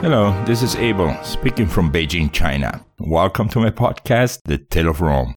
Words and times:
Hello, 0.00 0.44
this 0.44 0.62
is 0.62 0.76
Abel 0.76 1.12
speaking 1.24 1.66
from 1.66 1.90
Beijing, 1.90 2.32
China. 2.32 2.84
Welcome 3.00 3.48
to 3.48 3.58
my 3.58 3.70
podcast, 3.70 4.38
The 4.44 4.56
Tale 4.56 4.90
of 4.90 5.00
Rome, 5.00 5.34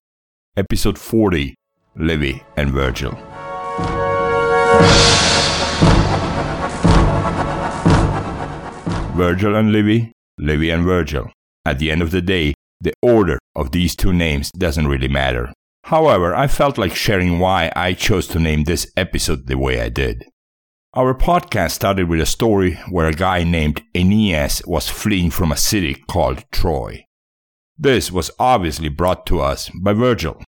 episode 0.56 1.00
40 1.00 1.56
Livy 1.96 2.44
and 2.56 2.70
Virgil. 2.70 3.12
Virgil 9.16 9.56
and 9.56 9.72
Livy, 9.72 10.12
Livy 10.38 10.70
and 10.70 10.86
Virgil. 10.86 11.32
At 11.66 11.80
the 11.80 11.90
end 11.90 12.04
of 12.04 12.12
the 12.12 12.22
day, 12.22 12.54
the 12.80 12.94
order 13.02 13.40
of 13.56 13.72
these 13.72 13.96
two 13.96 14.14
names 14.14 14.52
doesn't 14.52 14.88
really 14.88 15.08
matter. 15.08 15.52
However, 15.86 16.36
I 16.36 16.46
felt 16.46 16.78
like 16.78 16.94
sharing 16.96 17.40
why 17.40 17.72
I 17.76 17.94
chose 17.94 18.28
to 18.28 18.40
name 18.40 18.66
this 18.66 18.92
episode 18.96 19.48
the 19.48 19.58
way 19.58 19.82
I 19.82 19.90
did. 19.90 20.31
Our 20.94 21.14
podcast 21.14 21.72
started 21.72 22.10
with 22.10 22.20
a 22.20 22.26
story 22.26 22.74
where 22.90 23.08
a 23.08 23.14
guy 23.14 23.46
named 23.46 23.82
Aeneas 23.96 24.62
was 24.68 24.90
fleeing 24.90 25.32
from 25.32 25.50
a 25.50 25.56
city 25.56 25.96
called 26.10 26.44
Troy. 26.52 27.06
This 27.78 28.12
was 28.12 28.30
obviously 28.38 28.90
brought 28.90 29.26
to 29.28 29.40
us 29.40 29.70
by 29.70 29.94
Virgil. 29.94 30.44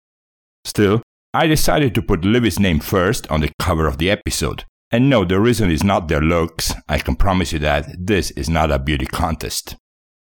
Still, 0.65 1.01
I 1.33 1.47
decided 1.47 1.95
to 1.95 2.03
put 2.03 2.25
Livy's 2.25 2.59
name 2.59 2.81
first 2.81 3.31
on 3.31 3.41
the 3.41 3.53
cover 3.61 3.87
of 3.87 3.99
the 3.99 4.11
episode. 4.11 4.65
And 4.91 5.09
no, 5.09 5.25
the 5.25 5.39
reason 5.39 5.71
is 5.71 5.85
not 5.85 6.09
their 6.09 6.21
looks. 6.21 6.75
I 6.89 6.99
can 6.99 7.15
promise 7.15 7.53
you 7.53 7.61
that 7.61 7.95
this 7.97 8.33
is 8.33 8.51
not 8.51 8.73
a 8.73 8.81
beauty 8.81 9.07
contest. 9.07 9.77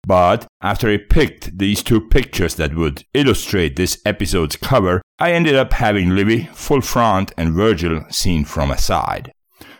But 0.05 0.47
after 0.61 0.89
I 0.89 0.97
picked 0.97 1.59
these 1.59 1.81
two 1.81 2.01
pictures 2.09 2.55
that 2.55 2.75
would 2.75 3.05
illustrate 3.13 3.77
this 3.77 4.01
episode's 4.05 4.57
cover, 4.57 5.01
I 5.17 5.31
ended 5.31 5.55
up 5.55 5.71
having 5.71 6.09
Livy 6.09 6.49
full 6.51 6.81
front 6.81 7.31
and 7.37 7.53
Virgil 7.53 8.03
seen 8.09 8.43
from 8.43 8.69
a 8.69 8.77
side. 8.77 9.31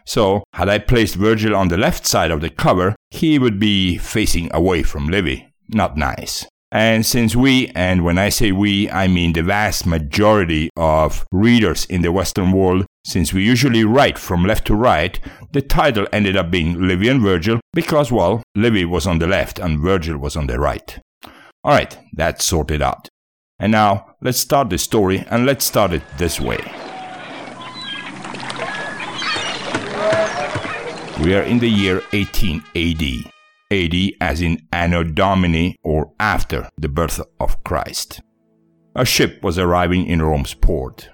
So, 0.10 0.44
had 0.54 0.70
I 0.70 0.80
placed 0.80 1.14
Virgil 1.14 1.56
on 1.56 1.68
the 1.68 1.78
left 1.78 2.08
side 2.08 2.32
of 2.32 2.42
the 2.42 2.50
cover, 2.50 2.96
he 3.12 3.38
would 3.38 3.60
be 3.60 4.00
facing 4.00 4.50
away 4.56 4.82
from 4.82 5.08
Livy. 5.08 5.54
Not 5.68 5.98
nice. 5.98 6.48
And 6.72 7.06
since 7.06 7.36
we, 7.36 7.68
and 7.76 8.04
when 8.04 8.18
I 8.18 8.30
say 8.30 8.52
we, 8.52 8.90
I 8.90 9.08
mean 9.08 9.34
the 9.34 9.44
vast 9.44 9.86
majority 9.86 10.72
of 10.76 11.28
readers 11.32 11.86
in 11.86 12.02
the 12.02 12.12
Western 12.12 12.52
world, 12.52 12.88
since 13.06 13.34
we 13.34 13.46
usually 13.46 13.84
write 13.84 14.18
from 14.18 14.46
left 14.46 14.66
to 14.66 14.74
right, 14.74 15.20
the 15.52 15.62
title 15.62 16.08
ended 16.12 16.36
up 16.36 16.50
being 16.50 16.88
Livy 16.88 17.08
and 17.08 17.22
Virgil 17.22 17.60
because, 17.76 18.12
well, 18.12 18.42
Livy 18.56 18.86
was 18.86 19.06
on 19.06 19.20
the 19.20 19.28
left 19.28 19.60
and 19.60 19.80
Virgil 19.80 20.18
was 20.18 20.36
on 20.36 20.48
the 20.48 20.60
right. 20.60 20.98
Alright, 21.64 22.00
that's 22.14 22.46
sorted 22.46 22.82
out. 22.82 23.10
And 23.60 23.74
now, 23.74 24.16
let's 24.24 24.40
start 24.40 24.72
the 24.72 24.80
story 24.80 25.24
and 25.30 25.46
let's 25.46 25.66
start 25.66 25.94
it 25.94 26.02
this 26.18 26.40
way. 26.40 26.79
We 31.22 31.36
are 31.36 31.44
in 31.44 31.60
the 31.60 31.68
year 31.68 32.02
18 32.14 32.64
AD. 32.76 33.04
AD 33.72 33.96
as 34.22 34.42
in 34.42 34.66
Anno 34.72 35.04
Domini 35.04 35.76
or 35.84 36.14
after 36.18 36.70
the 36.78 36.88
birth 36.88 37.20
of 37.42 37.62
Christ. 37.66 38.22
A 38.96 39.04
ship 39.04 39.44
was 39.44 39.60
arriving 39.60 40.08
in 40.08 40.22
Rome's 40.22 40.54
port. 40.54 41.10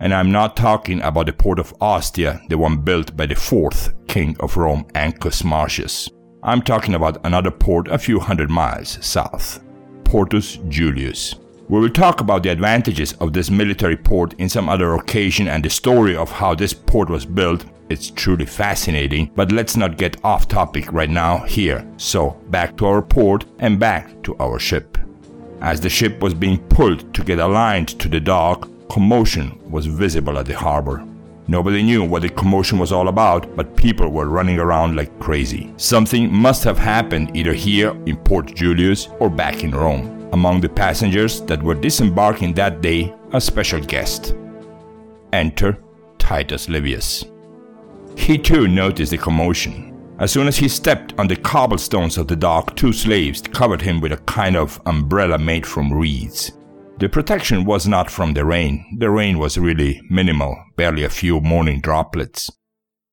And 0.00 0.12
I'm 0.12 0.32
not 0.32 0.56
talking 0.56 1.00
about 1.00 1.26
the 1.26 1.32
port 1.32 1.60
of 1.60 1.72
Ostia, 1.80 2.40
the 2.48 2.58
one 2.58 2.78
built 2.78 3.16
by 3.16 3.26
the 3.26 3.36
fourth 3.36 3.94
king 4.08 4.36
of 4.40 4.56
Rome, 4.56 4.84
Ancus 4.96 5.44
Marcius. 5.44 6.10
I'm 6.42 6.60
talking 6.60 6.96
about 6.96 7.24
another 7.24 7.52
port 7.52 7.86
a 7.86 7.98
few 7.98 8.18
hundred 8.18 8.50
miles 8.50 8.98
south, 9.00 9.62
Portus 10.02 10.58
Julius. 10.68 11.36
We 11.68 11.78
will 11.78 11.90
talk 11.90 12.20
about 12.20 12.42
the 12.42 12.50
advantages 12.50 13.12
of 13.14 13.32
this 13.32 13.48
military 13.48 13.96
port 13.96 14.34
in 14.34 14.48
some 14.48 14.68
other 14.68 14.94
occasion 14.94 15.46
and 15.46 15.64
the 15.64 15.70
story 15.70 16.16
of 16.16 16.32
how 16.32 16.56
this 16.56 16.74
port 16.74 17.08
was 17.08 17.24
built 17.24 17.64
it's 17.88 18.10
truly 18.10 18.46
fascinating, 18.46 19.30
but 19.34 19.52
let's 19.52 19.76
not 19.76 19.96
get 19.96 20.22
off 20.24 20.48
topic 20.48 20.92
right 20.92 21.10
now 21.10 21.38
here. 21.38 21.86
So, 21.96 22.30
back 22.50 22.76
to 22.78 22.86
our 22.86 23.02
port 23.02 23.44
and 23.58 23.78
back 23.78 24.22
to 24.24 24.36
our 24.38 24.58
ship. 24.58 24.98
As 25.60 25.80
the 25.80 25.88
ship 25.88 26.20
was 26.20 26.34
being 26.34 26.58
pulled 26.68 27.14
to 27.14 27.24
get 27.24 27.38
aligned 27.38 27.88
to 28.00 28.08
the 28.08 28.20
dock, 28.20 28.68
commotion 28.88 29.58
was 29.70 29.86
visible 29.86 30.38
at 30.38 30.46
the 30.46 30.56
harbor. 30.56 31.04
Nobody 31.48 31.82
knew 31.82 32.02
what 32.02 32.22
the 32.22 32.28
commotion 32.28 32.78
was 32.78 32.90
all 32.90 33.06
about, 33.06 33.54
but 33.54 33.76
people 33.76 34.08
were 34.08 34.28
running 34.28 34.58
around 34.58 34.96
like 34.96 35.16
crazy. 35.20 35.72
Something 35.76 36.32
must 36.32 36.64
have 36.64 36.78
happened 36.78 37.36
either 37.36 37.52
here 37.52 37.90
in 38.06 38.16
Port 38.16 38.52
Julius 38.52 39.08
or 39.20 39.30
back 39.30 39.62
in 39.62 39.70
Rome. 39.70 40.28
Among 40.32 40.60
the 40.60 40.68
passengers 40.68 41.40
that 41.42 41.62
were 41.62 41.74
disembarking 41.74 42.52
that 42.54 42.80
day, 42.80 43.14
a 43.32 43.40
special 43.40 43.80
guest. 43.80 44.34
Enter 45.32 45.78
Titus 46.18 46.66
Livius. 46.66 47.24
He 48.16 48.38
too 48.38 48.66
noticed 48.66 49.12
the 49.12 49.18
commotion. 49.18 49.92
As 50.18 50.32
soon 50.32 50.48
as 50.48 50.56
he 50.56 50.68
stepped 50.68 51.14
on 51.18 51.28
the 51.28 51.36
cobblestones 51.36 52.16
of 52.16 52.26
the 52.26 52.34
dock, 52.34 52.74
two 52.74 52.92
slaves 52.92 53.42
covered 53.42 53.82
him 53.82 54.00
with 54.00 54.12
a 54.12 54.16
kind 54.16 54.56
of 54.56 54.80
umbrella 54.86 55.38
made 55.38 55.66
from 55.66 55.92
reeds. 55.92 56.52
The 56.98 57.08
protection 57.08 57.66
was 57.66 57.86
not 57.86 58.10
from 58.10 58.32
the 58.32 58.44
rain. 58.44 58.96
The 58.98 59.10
rain 59.10 59.38
was 59.38 59.58
really 59.58 60.00
minimal, 60.08 60.56
barely 60.76 61.04
a 61.04 61.10
few 61.10 61.40
morning 61.40 61.80
droplets. 61.80 62.50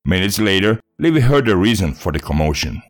Minutes 0.05 0.39
later, 0.39 0.79
Livy 0.97 1.19
heard 1.19 1.45
the 1.45 1.57
reason 1.57 1.93
for 1.93 2.13
the 2.13 2.19
commotion. 2.19 2.81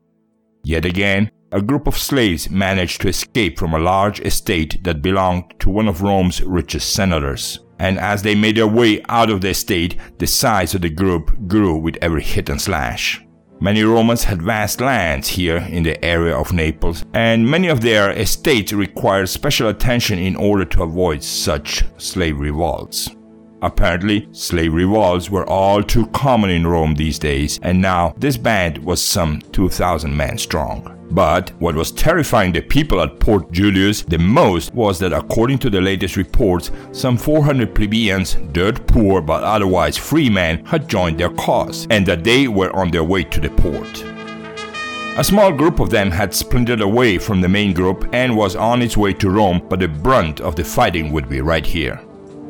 Yet 0.64 0.86
again, 0.86 1.32
a 1.52 1.62
group 1.62 1.88
of 1.88 1.98
slaves 1.98 2.50
managed 2.50 3.02
to 3.02 3.10
escape 3.10 3.58
from 3.58 3.74
a 3.74 3.80
large 3.80 4.20
estate 4.22 4.84
that 4.84 5.02
belonged 5.02 5.56
to 5.60 5.70
one 5.70 5.88
of 5.88 6.04
Rome's 6.04 6.42
richest 6.44 6.94
senators 6.94 7.60
and 7.80 8.00
as 8.00 8.22
they 8.22 8.36
made 8.36 8.58
their 8.58 8.68
way 8.68 9.02
out 9.10 9.30
of 9.30 9.42
the 9.42 9.50
estate, 9.50 9.98
the 10.20 10.28
size 10.28 10.76
of 10.76 10.82
the 10.82 10.90
group 10.90 11.48
grew 11.48 11.78
with 11.78 11.98
every 12.02 12.24
hit 12.24 12.50
and 12.50 12.62
slash. 12.62 13.22
Many 13.60 13.84
Romans 13.84 14.26
had 14.26 14.42
vast 14.42 14.82
lands 14.82 15.28
here 15.30 15.58
in 15.58 15.84
the 15.84 16.04
area 16.04 16.36
of 16.36 16.52
Naples, 16.52 17.06
and 17.14 17.50
many 17.50 17.70
of 17.70 17.82
their 17.82 18.12
estates 18.12 18.74
required 18.74 19.30
special 19.30 19.70
attention 19.70 20.20
in 20.20 20.36
order 20.36 20.66
to 20.66 20.84
avoid 20.84 21.24
such 21.24 21.86
slave 21.98 22.40
revolts. 22.40 23.10
Apparently, 23.62 24.28
slave 24.34 24.74
revolts 24.74 25.30
were 25.30 25.50
all 25.50 25.82
too 25.82 26.08
common 26.08 26.50
in 26.50 26.68
Rome 26.68 26.96
these 26.96 27.18
days, 27.18 27.58
and 27.64 27.82
now 27.82 28.14
this 28.18 28.36
band 28.36 28.78
was 28.80 29.02
some 29.02 29.40
2,000 29.54 30.16
men 30.16 30.38
strong. 30.38 31.00
But 31.14 31.52
what 31.60 31.76
was 31.76 31.92
terrifying 31.92 32.54
the 32.54 32.62
people 32.62 33.00
at 33.00 33.20
Port 33.20 33.52
Julius 33.52 34.02
the 34.02 34.18
most 34.18 34.74
was 34.74 34.98
that 34.98 35.14
according 35.14 35.60
to 35.60 35.70
the 35.70 35.80
latest 35.80 36.18
reports, 36.18 36.72
some 36.92 37.18
400 37.18 37.76
plebeians, 37.76 38.34
dirt 38.52 38.88
poor 38.88 39.22
but 39.22 39.44
otherwise 39.44 39.96
free 39.96 40.28
men, 40.28 40.66
had 40.66 40.88
joined 40.88 41.20
their 41.20 41.30
cause, 41.30 41.86
and 41.92 42.04
that 42.08 42.24
they 42.24 42.48
were 42.48 42.76
on 42.76 42.90
their 42.90 43.04
way 43.04 43.24
to 43.26 43.40
the 43.40 43.50
port. 43.50 44.04
A 45.16 45.24
small 45.24 45.52
group 45.52 45.80
of 45.80 45.92
them 45.92 46.10
had 46.10 46.34
splintered 46.34 46.82
away 46.82 47.20
from 47.20 47.42
the 47.42 47.48
main 47.48 47.74
group 47.74 48.10
and 48.12 48.36
was 48.36 48.56
on 48.56 48.82
its 48.82 48.98
way 48.98 49.14
to 49.14 49.30
Rome, 49.30 49.62
but 49.70 49.82
the 49.82 49.88
brunt 49.88 50.42
of 50.42 50.56
the 50.56 50.64
fighting 50.64 51.12
would 51.12 51.30
be 51.30 51.42
right 51.42 51.66
here. 51.66 52.02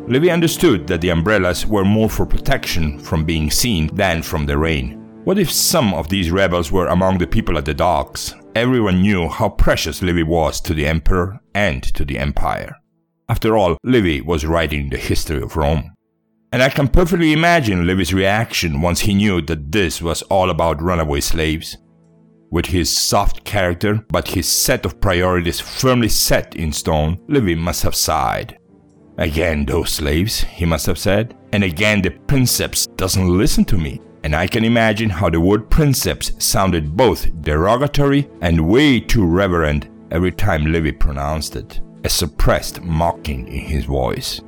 Livy 0.07 0.31
understood 0.31 0.87
that 0.87 1.01
the 1.01 1.09
umbrellas 1.09 1.67
were 1.67 1.83
more 1.83 2.09
for 2.09 2.25
protection 2.25 2.97
from 2.97 3.25
being 3.25 3.51
seen 3.51 3.93
than 3.93 4.21
from 4.21 4.45
the 4.45 4.57
rain. 4.57 5.01
What 5.25 5.37
if 5.37 5.51
some 5.51 5.93
of 5.93 6.07
these 6.07 6.31
rebels 6.31 6.71
were 6.71 6.87
among 6.87 7.17
the 7.17 7.27
people 7.27 7.57
at 7.57 7.65
the 7.65 7.73
docks? 7.73 8.33
Everyone 8.55 9.01
knew 9.01 9.29
how 9.29 9.49
precious 9.49 10.03
Livy 10.03 10.21
was 10.21 10.61
to 10.61 10.75
the 10.75 10.85
emperor 10.85 11.39
and 11.55 11.81
to 11.95 12.05
the 12.05 12.19
empire. 12.19 12.75
After 13.27 13.57
all, 13.57 13.77
Livy 13.83 14.21
was 14.21 14.45
writing 14.45 14.89
the 14.89 14.97
history 14.97 15.41
of 15.41 15.57
Rome. 15.57 15.95
And 16.51 16.61
I 16.61 16.69
can 16.69 16.87
perfectly 16.87 17.33
imagine 17.33 17.87
Livy's 17.87 18.13
reaction 18.13 18.79
once 18.79 18.99
he 18.99 19.15
knew 19.15 19.41
that 19.41 19.71
this 19.71 20.03
was 20.03 20.21
all 20.23 20.51
about 20.51 20.83
runaway 20.83 21.21
slaves. 21.21 21.77
With 22.51 22.67
his 22.67 22.95
soft 22.95 23.43
character, 23.43 24.05
but 24.09 24.27
his 24.27 24.47
set 24.47 24.85
of 24.85 25.01
priorities 25.01 25.59
firmly 25.59 26.09
set 26.09 26.55
in 26.55 26.71
stone, 26.71 27.17
Livy 27.27 27.55
must 27.55 27.81
have 27.81 27.95
sighed. 27.95 28.59
Again, 29.17 29.65
those 29.65 29.89
slaves, 29.89 30.41
he 30.41 30.65
must 30.65 30.85
have 30.85 30.99
said. 30.99 31.35
And 31.53 31.63
again, 31.63 32.03
the 32.03 32.11
princeps 32.11 32.85
doesn't 32.97 33.35
listen 33.35 33.65
to 33.65 33.79
me 33.79 33.99
and 34.23 34.35
I 34.35 34.47
can 34.47 34.63
imagine 34.63 35.09
how 35.09 35.29
the 35.29 35.39
word 35.39 35.69
princeps 35.69 36.31
sounded 36.39 36.95
both 36.95 37.41
derogatory 37.41 38.29
and 38.41 38.67
way 38.67 38.99
too 38.99 39.25
reverent 39.25 39.87
every 40.11 40.31
time 40.31 40.71
Livy 40.71 40.91
pronounced 40.91 41.55
it, 41.55 41.81
a 42.03 42.09
suppressed 42.09 42.81
mocking 42.81 43.47
in 43.47 43.59
his 43.65 43.85
voice. 43.85 44.41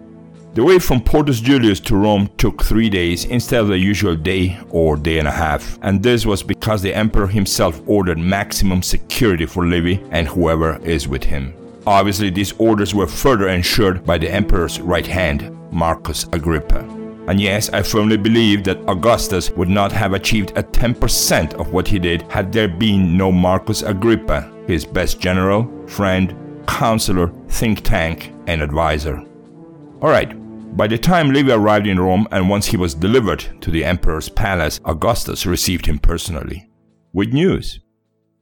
The 0.53 0.63
way 0.63 0.79
from 0.79 1.01
Portus 1.01 1.41
Julius 1.41 1.81
to 1.81 1.97
Rome 1.97 2.29
took 2.37 2.63
three 2.63 2.89
days 2.89 3.25
instead 3.25 3.59
of 3.59 3.67
the 3.67 3.77
usual 3.77 4.15
day 4.15 4.57
or 4.69 4.95
day 4.95 5.19
and 5.19 5.27
a 5.27 5.31
half, 5.31 5.77
and 5.81 6.01
this 6.01 6.25
was 6.25 6.43
because 6.43 6.81
the 6.81 6.93
emperor 6.93 7.27
himself 7.27 7.81
ordered 7.85 8.17
maximum 8.17 8.81
security 8.81 9.45
for 9.45 9.65
Livy 9.65 10.01
and 10.11 10.29
whoever 10.29 10.77
is 10.85 11.09
with 11.09 11.25
him. 11.25 11.53
Obviously, 11.85 12.29
these 12.29 12.53
orders 12.53 12.95
were 12.95 13.05
further 13.05 13.49
ensured 13.49 14.05
by 14.05 14.17
the 14.17 14.31
emperor's 14.31 14.79
right 14.79 15.05
hand, 15.05 15.51
Marcus 15.71 16.25
Agrippa. 16.31 16.94
And 17.27 17.41
yes, 17.41 17.69
I 17.69 17.81
firmly 17.81 18.17
believe 18.17 18.63
that 18.65 18.87
Augustus 18.87 19.49
would 19.51 19.69
not 19.69 19.91
have 19.91 20.13
achieved 20.13 20.51
a 20.55 20.63
10% 20.63 21.53
of 21.55 21.73
what 21.73 21.87
he 21.87 21.97
did 21.97 22.21
had 22.31 22.51
there 22.51 22.67
been 22.67 23.17
no 23.17 23.31
Marcus 23.31 23.81
Agrippa, 23.81 24.51
his 24.67 24.85
best 24.85 25.19
general, 25.19 25.69
friend, 25.87 26.35
counselor, 26.67 27.31
think 27.49 27.81
tank, 27.81 28.31
and 28.47 28.61
advisor. 28.61 29.23
Alright, 30.01 30.35
by 30.77 30.87
the 30.87 30.97
time 30.97 31.31
Livy 31.31 31.51
arrived 31.51 31.87
in 31.87 31.99
Rome 31.99 32.27
and 32.31 32.49
once 32.49 32.67
he 32.67 32.77
was 32.77 32.93
delivered 32.93 33.61
to 33.61 33.71
the 33.71 33.85
emperor's 33.85 34.29
palace, 34.29 34.79
Augustus 34.85 35.45
received 35.45 35.85
him 35.85 35.99
personally. 35.99 36.69
With 37.13 37.33
news. 37.33 37.79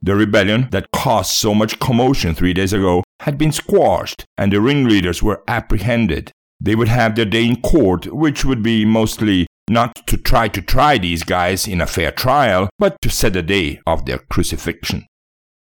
The 0.02 0.14
rebellion 0.14 0.68
that 0.72 0.90
caused 0.90 1.30
so 1.30 1.54
much 1.54 1.78
commotion 1.78 2.34
three 2.34 2.52
days 2.52 2.74
ago 2.74 3.02
had 3.20 3.38
been 3.38 3.52
squashed, 3.52 4.26
and 4.36 4.52
the 4.52 4.60
ringleaders 4.60 5.22
were 5.22 5.42
apprehended. 5.48 6.30
They 6.60 6.74
would 6.74 6.88
have 6.88 7.14
their 7.14 7.24
day 7.24 7.46
in 7.46 7.60
court, 7.60 8.06
which 8.12 8.44
would 8.44 8.62
be 8.62 8.84
mostly 8.84 9.46
not 9.68 10.06
to 10.06 10.16
try 10.16 10.48
to 10.48 10.60
try 10.60 10.98
these 10.98 11.22
guys 11.22 11.66
in 11.66 11.80
a 11.80 11.86
fair 11.86 12.12
trial, 12.12 12.68
but 12.78 12.96
to 13.02 13.10
set 13.10 13.32
the 13.32 13.42
day 13.42 13.80
of 13.86 14.04
their 14.04 14.18
crucifixion. 14.18 15.06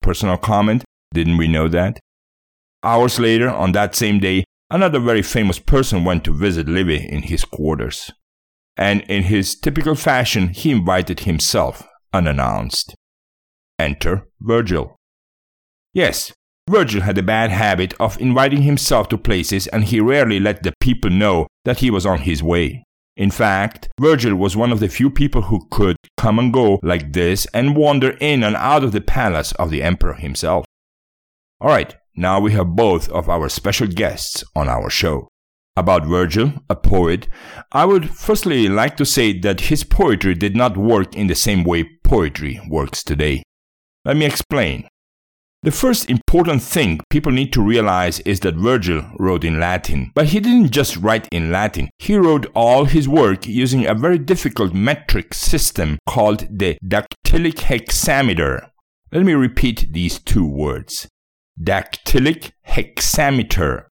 Personal 0.02 0.36
comment 0.36 0.84
Didn't 1.12 1.36
we 1.36 1.48
know 1.48 1.68
that? 1.68 2.00
Hours 2.82 3.18
later, 3.18 3.48
on 3.48 3.72
that 3.72 3.94
same 3.94 4.18
day, 4.18 4.44
another 4.70 4.98
very 4.98 5.22
famous 5.22 5.58
person 5.58 6.04
went 6.04 6.24
to 6.24 6.32
visit 6.32 6.68
Livy 6.68 6.96
in 6.96 7.22
his 7.22 7.44
quarters. 7.44 8.10
And 8.76 9.02
in 9.02 9.24
his 9.24 9.54
typical 9.54 9.94
fashion, 9.94 10.48
he 10.48 10.70
invited 10.72 11.20
himself, 11.20 11.86
unannounced. 12.12 12.94
Enter 13.78 14.26
Virgil. 14.40 14.96
Yes, 15.92 16.32
Virgil 16.68 17.02
had 17.02 17.18
a 17.18 17.22
bad 17.22 17.50
habit 17.50 17.92
of 18.00 18.18
inviting 18.20 18.62
himself 18.62 19.08
to 19.10 19.18
places 19.18 19.66
and 19.66 19.84
he 19.84 20.00
rarely 20.00 20.40
let 20.40 20.62
the 20.62 20.72
people 20.80 21.10
know 21.10 21.46
that 21.64 21.78
he 21.78 21.90
was 21.90 22.06
on 22.06 22.20
his 22.20 22.42
way. 22.42 22.84
In 23.16 23.30
fact, 23.30 23.88
Virgil 24.00 24.34
was 24.34 24.56
one 24.56 24.72
of 24.72 24.80
the 24.80 24.88
few 24.88 25.10
people 25.10 25.42
who 25.42 25.66
could 25.70 25.96
come 26.16 26.38
and 26.38 26.52
go 26.52 26.80
like 26.82 27.12
this 27.12 27.46
and 27.52 27.76
wander 27.76 28.16
in 28.20 28.42
and 28.42 28.56
out 28.56 28.82
of 28.82 28.92
the 28.92 29.00
palace 29.00 29.52
of 29.52 29.70
the 29.70 29.82
emperor 29.82 30.14
himself. 30.14 30.64
Alright, 31.62 31.96
now 32.16 32.40
we 32.40 32.52
have 32.52 32.74
both 32.74 33.08
of 33.10 33.28
our 33.28 33.48
special 33.48 33.86
guests 33.86 34.42
on 34.56 34.68
our 34.68 34.88
show. 34.88 35.28
About 35.76 36.06
Virgil, 36.06 36.54
a 36.70 36.76
poet, 36.76 37.28
I 37.72 37.84
would 37.84 38.08
firstly 38.10 38.68
like 38.68 38.96
to 38.96 39.04
say 39.04 39.38
that 39.40 39.62
his 39.62 39.84
poetry 39.84 40.34
did 40.34 40.56
not 40.56 40.76
work 40.76 41.14
in 41.14 41.26
the 41.26 41.34
same 41.34 41.62
way 41.62 41.84
poetry 42.04 42.60
works 42.68 43.02
today. 43.02 43.42
Let 44.04 44.16
me 44.16 44.24
explain. 44.24 44.88
The 45.64 45.70
first 45.70 46.10
important 46.10 46.60
thing 46.60 47.00
people 47.08 47.32
need 47.32 47.50
to 47.54 47.62
realize 47.62 48.20
is 48.20 48.40
that 48.40 48.54
Virgil 48.54 49.02
wrote 49.18 49.44
in 49.44 49.58
Latin. 49.58 50.12
But 50.14 50.26
he 50.26 50.38
didn't 50.38 50.72
just 50.72 50.98
write 50.98 51.26
in 51.32 51.50
Latin, 51.50 51.88
he 51.98 52.18
wrote 52.18 52.44
all 52.54 52.84
his 52.84 53.08
work 53.08 53.46
using 53.46 53.86
a 53.86 53.94
very 53.94 54.18
difficult 54.18 54.74
metric 54.74 55.32
system 55.32 55.96
called 56.06 56.46
the 56.50 56.76
dactylic 56.86 57.60
hexameter. 57.60 58.68
Let 59.10 59.24
me 59.24 59.32
repeat 59.32 59.90
these 59.90 60.18
two 60.18 60.46
words 60.46 61.08
dactylic 61.58 62.50
hexameter. 62.66 63.86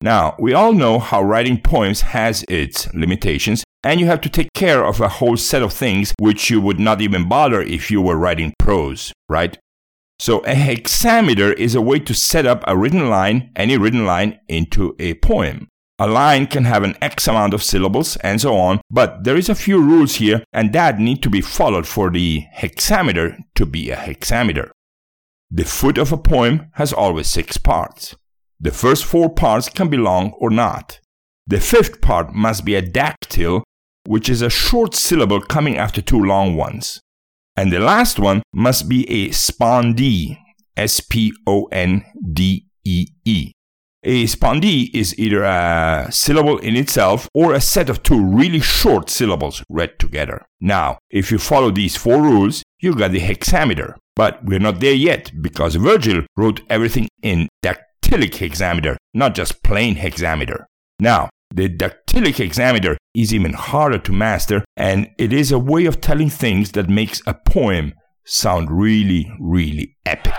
Now, 0.00 0.36
we 0.38 0.54
all 0.54 0.74
know 0.74 1.00
how 1.00 1.24
writing 1.24 1.60
poems 1.60 2.02
has 2.02 2.44
its 2.48 2.86
limitations, 2.94 3.64
and 3.82 3.98
you 3.98 4.06
have 4.06 4.20
to 4.20 4.28
take 4.28 4.52
care 4.54 4.84
of 4.84 5.00
a 5.00 5.08
whole 5.08 5.36
set 5.36 5.62
of 5.62 5.72
things 5.72 6.14
which 6.20 6.50
you 6.50 6.60
would 6.60 6.78
not 6.78 7.00
even 7.00 7.28
bother 7.28 7.62
if 7.62 7.90
you 7.90 8.00
were 8.00 8.16
writing 8.16 8.54
prose, 8.60 9.12
right? 9.28 9.58
So 10.18 10.38
a 10.40 10.54
hexameter 10.54 11.52
is 11.52 11.74
a 11.74 11.80
way 11.80 11.98
to 12.00 12.14
set 12.14 12.46
up 12.46 12.64
a 12.66 12.76
written 12.76 13.10
line, 13.10 13.50
any 13.54 13.76
written 13.76 14.06
line, 14.06 14.40
into 14.48 14.96
a 14.98 15.14
poem. 15.14 15.68
A 15.98 16.06
line 16.06 16.46
can 16.46 16.64
have 16.64 16.82
an 16.82 16.96
X 17.00 17.26
amount 17.26 17.54
of 17.54 17.62
syllables 17.62 18.16
and 18.16 18.40
so 18.40 18.54
on, 18.56 18.80
but 18.90 19.24
there 19.24 19.36
is 19.36 19.48
a 19.48 19.54
few 19.54 19.80
rules 19.80 20.16
here 20.16 20.44
and 20.52 20.72
that 20.72 20.98
need 20.98 21.22
to 21.22 21.30
be 21.30 21.40
followed 21.40 21.86
for 21.86 22.10
the 22.10 22.44
hexameter 22.52 23.38
to 23.54 23.64
be 23.64 23.90
a 23.90 23.96
hexameter. 23.96 24.70
The 25.50 25.64
foot 25.64 25.96
of 25.96 26.12
a 26.12 26.18
poem 26.18 26.70
has 26.74 26.92
always 26.92 27.28
six 27.28 27.56
parts. 27.56 28.14
The 28.60 28.72
first 28.72 29.04
four 29.04 29.30
parts 29.30 29.68
can 29.68 29.88
be 29.88 29.96
long 29.96 30.32
or 30.32 30.50
not. 30.50 31.00
The 31.46 31.60
fifth 31.60 32.00
part 32.00 32.34
must 32.34 32.64
be 32.64 32.74
a 32.74 32.82
dactyl, 32.82 33.62
which 34.06 34.28
is 34.28 34.42
a 34.42 34.50
short 34.50 34.94
syllable 34.94 35.40
coming 35.40 35.78
after 35.78 36.02
two 36.02 36.20
long 36.20 36.56
ones. 36.56 37.00
And 37.56 37.72
the 37.72 37.80
last 37.80 38.18
one 38.18 38.42
must 38.52 38.88
be 38.88 39.08
a 39.08 39.30
spondee, 39.30 40.38
S 40.76 41.00
P 41.00 41.32
O 41.46 41.64
N 41.72 42.04
D 42.32 42.66
E 42.84 43.06
E. 43.24 43.52
A 44.04 44.24
spondee 44.24 44.90
is 44.94 45.18
either 45.18 45.42
a 45.42 46.06
syllable 46.10 46.58
in 46.58 46.76
itself 46.76 47.28
or 47.34 47.54
a 47.54 47.60
set 47.60 47.88
of 47.90 48.02
two 48.02 48.22
really 48.24 48.60
short 48.60 49.10
syllables 49.10 49.64
read 49.68 49.98
together. 49.98 50.46
Now, 50.60 50.98
if 51.10 51.32
you 51.32 51.38
follow 51.38 51.70
these 51.72 51.96
four 51.96 52.22
rules, 52.22 52.62
you 52.78 52.94
got 52.94 53.10
the 53.10 53.18
hexameter. 53.18 53.96
But 54.14 54.44
we're 54.44 54.60
not 54.60 54.80
there 54.80 54.94
yet 54.94 55.32
because 55.42 55.74
Virgil 55.74 56.22
wrote 56.36 56.60
everything 56.70 57.08
in 57.22 57.48
dactylic 57.64 58.36
hexameter, 58.36 58.96
not 59.12 59.34
just 59.34 59.62
plain 59.62 59.96
hexameter. 59.96 60.66
Now, 61.00 61.28
the 61.54 61.68
dactylic 61.68 62.36
hexameter 62.36 62.96
is 63.14 63.32
even 63.32 63.52
harder 63.52 63.98
to 63.98 64.12
master, 64.12 64.64
and 64.76 65.10
it 65.18 65.32
is 65.32 65.52
a 65.52 65.58
way 65.58 65.86
of 65.86 66.00
telling 66.00 66.30
things 66.30 66.72
that 66.72 66.88
makes 66.88 67.22
a 67.26 67.34
poem 67.34 67.94
sound 68.24 68.70
really, 68.70 69.30
really 69.40 69.96
epic. 70.04 70.34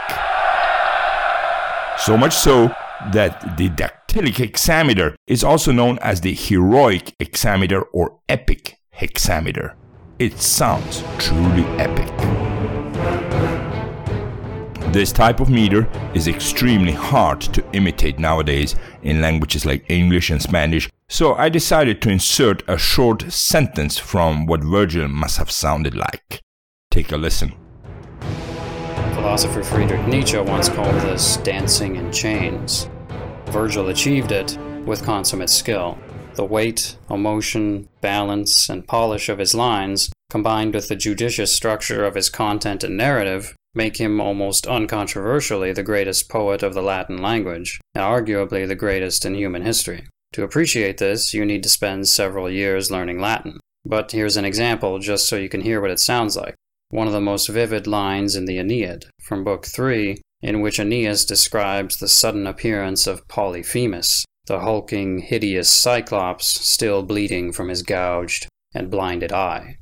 So 1.98 2.18
much 2.18 2.34
so 2.34 2.68
that 3.12 3.58
the 3.58 3.70
dactylic 3.70 4.36
hexameter 4.36 5.16
is 5.26 5.44
also 5.44 5.72
known 5.72 5.98
as 6.00 6.22
the 6.22 6.34
heroic 6.34 7.14
hexameter 7.20 7.82
or 7.94 8.20
epic 8.30 8.78
hexameter. 8.92 9.76
It 10.20 10.40
sounds 10.40 11.04
truly 11.18 11.64
epic. 11.80 12.57
This 14.98 15.12
type 15.12 15.40
of 15.40 15.52
meter 15.52 15.88
is 16.16 16.28
extremely 16.28 16.92
hard 16.92 17.40
to 17.54 17.64
imitate 17.72 18.18
nowadays 18.18 18.76
in 19.04 19.22
languages 19.22 19.64
like 19.64 19.88
English 19.92 20.32
and 20.32 20.42
Spanish, 20.42 20.90
so 21.08 21.36
I 21.36 21.50
decided 21.50 22.02
to 22.02 22.10
insert 22.10 22.68
a 22.68 22.80
short 22.80 23.32
sentence 23.32 24.00
from 24.00 24.48
what 24.48 24.64
Virgil 24.64 25.08
must 25.08 25.38
have 25.38 25.52
sounded 25.52 25.96
like. 25.96 26.42
Take 26.90 27.12
a 27.12 27.16
listen. 27.18 27.54
Philosopher 29.14 29.62
Friedrich 29.62 30.08
Nietzsche 30.08 30.40
once 30.40 30.68
called 30.68 31.00
this 31.02 31.38
dancing 31.38 31.98
in 31.98 32.12
chains. 32.12 32.90
Virgil 33.50 33.90
achieved 33.90 34.32
it 34.32 34.58
with 34.88 35.06
consummate 35.06 35.52
skill. 35.52 35.96
The 36.34 36.44
weight, 36.44 36.98
emotion, 37.12 37.88
balance, 38.02 38.68
and 38.68 38.88
polish 38.88 39.30
of 39.30 39.38
his 39.38 39.54
lines, 39.54 40.12
combined 40.32 40.74
with 40.74 40.88
the 40.88 40.96
judicious 40.96 41.56
structure 41.56 42.04
of 42.04 42.16
his 42.16 42.32
content 42.32 42.84
and 42.84 42.98
narrative, 42.98 43.54
make 43.78 43.98
him 43.98 44.20
almost 44.20 44.66
uncontroversially 44.66 45.72
the 45.72 45.84
greatest 45.84 46.28
poet 46.28 46.64
of 46.64 46.74
the 46.74 46.82
Latin 46.82 47.22
language, 47.22 47.80
and 47.94 48.04
arguably 48.04 48.68
the 48.68 48.76
greatest 48.76 49.24
in 49.24 49.36
human 49.36 49.62
history. 49.62 50.04
To 50.34 50.44
appreciate 50.44 50.98
this, 50.98 51.34
you 51.34 51.46
need 51.46 51.64
to 51.64 51.70
spend 51.70 52.08
several 52.08 52.50
years 52.50 52.92
learning 52.92 53.22
Latin. 53.22 53.60
But 53.86 54.12
here's 54.12 54.36
an 54.36 54.46
example 54.46 55.00
just 55.00 55.28
so 55.28 55.38
you 55.38 55.48
can 55.48 55.62
hear 55.62 55.80
what 55.80 55.92
it 55.92 56.00
sounds 56.00 56.36
like. 56.36 56.56
One 56.90 57.08
of 57.08 57.14
the 57.14 57.22
most 57.22 57.48
vivid 57.48 57.86
lines 57.86 58.36
in 58.36 58.46
the 58.46 58.58
Aeneid, 58.58 59.06
from 59.22 59.44
Book 59.44 59.66
3, 59.66 60.20
in 60.42 60.62
which 60.62 60.80
Aeneas 60.80 61.24
describes 61.24 61.98
the 61.98 62.08
sudden 62.08 62.48
appearance 62.48 63.08
of 63.08 63.28
Polyphemus, 63.28 64.26
the 64.48 64.62
hulking, 64.62 65.20
hideous 65.20 65.70
Cyclops 65.70 66.48
still 66.68 67.04
bleeding 67.04 67.52
from 67.52 67.70
his 67.70 67.84
gouged 67.84 68.48
and 68.74 68.90
blinded 68.90 69.32
eye 69.32 69.78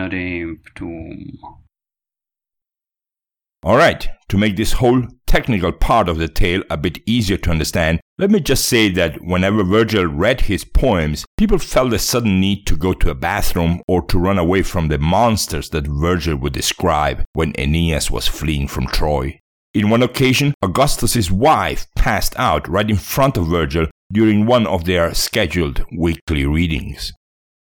ademptum. 0.00 1.38
Alright, 3.64 4.08
to 4.28 4.36
make 4.36 4.56
this 4.56 4.72
whole 4.72 5.06
technical 5.26 5.72
part 5.72 6.10
of 6.10 6.18
the 6.18 6.28
tale 6.28 6.62
a 6.68 6.76
bit 6.76 6.98
easier 7.06 7.38
to 7.38 7.50
understand, 7.50 8.00
let 8.18 8.30
me 8.30 8.40
just 8.40 8.66
say 8.66 8.90
that 8.90 9.22
whenever 9.22 9.64
Virgil 9.64 10.04
read 10.04 10.42
his 10.42 10.64
poems, 10.64 11.24
people 11.38 11.58
felt 11.58 11.94
a 11.94 11.98
sudden 11.98 12.38
need 12.38 12.66
to 12.66 12.76
go 12.76 12.92
to 12.92 13.10
a 13.10 13.14
bathroom 13.14 13.80
or 13.88 14.02
to 14.02 14.18
run 14.18 14.38
away 14.38 14.60
from 14.60 14.88
the 14.88 14.98
monsters 14.98 15.70
that 15.70 15.86
Virgil 15.86 16.36
would 16.36 16.52
describe 16.52 17.24
when 17.32 17.54
Aeneas 17.58 18.10
was 18.10 18.26
fleeing 18.26 18.68
from 18.68 18.86
Troy. 18.86 19.39
In 19.72 19.88
one 19.88 20.02
occasion, 20.02 20.52
Augustus's 20.62 21.30
wife 21.30 21.86
passed 21.94 22.34
out 22.36 22.68
right 22.68 22.90
in 22.90 22.96
front 22.96 23.36
of 23.36 23.46
Virgil 23.46 23.86
during 24.12 24.44
one 24.44 24.66
of 24.66 24.84
their 24.84 25.14
scheduled 25.14 25.84
weekly 25.96 26.44
readings. 26.44 27.12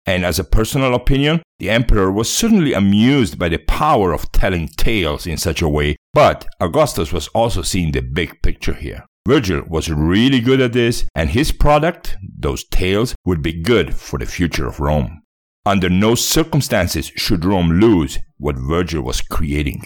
And 0.05 0.23
as 0.23 0.39
a 0.39 0.45
personal 0.45 0.95
opinion, 0.95 1.43
the 1.59 1.69
emperor 1.69 2.09
was 2.09 2.31
certainly 2.31 2.73
amused 2.73 3.37
by 3.37 3.49
the 3.49 3.57
power 3.57 4.13
of 4.13 4.31
telling 4.31 4.69
tales 4.69 5.27
in 5.27 5.37
such 5.37 5.61
a 5.61 5.67
way, 5.67 5.97
but 6.13 6.47
Augustus 6.61 7.11
was 7.11 7.27
also 7.29 7.61
seeing 7.63 7.91
the 7.91 8.01
big 8.01 8.41
picture 8.41 8.73
here. 8.73 9.05
Virgil 9.27 9.63
was 9.67 9.91
really 9.91 10.39
good 10.39 10.61
at 10.61 10.71
this, 10.71 11.03
and 11.13 11.29
his 11.29 11.51
product, 11.51 12.17
those 12.23 12.63
tales, 12.69 13.13
would 13.25 13.43
be 13.43 13.61
good 13.61 13.93
for 13.93 14.17
the 14.17 14.25
future 14.25 14.67
of 14.67 14.79
Rome. 14.79 15.21
Under 15.65 15.89
no 15.89 16.15
circumstances 16.15 17.11
should 17.17 17.43
Rome 17.43 17.79
lose 17.81 18.19
what 18.37 18.55
Virgil 18.55 19.03
was 19.03 19.19
creating. 19.19 19.85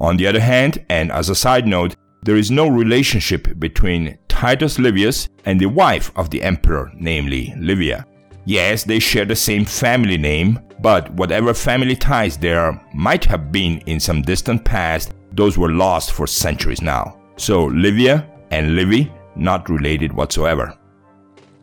On 0.00 0.16
the 0.16 0.26
other 0.26 0.40
hand, 0.40 0.84
and 0.88 1.10
as 1.12 1.28
a 1.28 1.34
side 1.34 1.66
note, 1.66 1.96
there 2.22 2.36
is 2.36 2.50
no 2.50 2.68
relationship 2.68 3.58
between 3.58 4.18
Titus 4.28 4.78
Livius 4.78 5.28
and 5.44 5.60
the 5.60 5.66
wife 5.66 6.10
of 6.16 6.30
the 6.30 6.42
emperor, 6.42 6.90
namely 6.94 7.54
Livia. 7.58 8.06
Yes, 8.46 8.84
they 8.84 8.98
share 8.98 9.24
the 9.24 9.36
same 9.36 9.64
family 9.64 10.18
name, 10.18 10.58
but 10.80 11.10
whatever 11.14 11.54
family 11.54 11.96
ties 11.96 12.36
there 12.36 12.80
might 12.94 13.24
have 13.24 13.52
been 13.52 13.78
in 13.86 14.00
some 14.00 14.22
distant 14.22 14.64
past, 14.64 15.14
those 15.32 15.56
were 15.56 15.70
lost 15.70 16.12
for 16.12 16.26
centuries 16.26 16.82
now. 16.82 17.18
So 17.36 17.64
Livia 17.66 18.28
and 18.50 18.76
Livy, 18.76 19.12
not 19.36 19.68
related 19.68 20.12
whatsoever. 20.12 20.76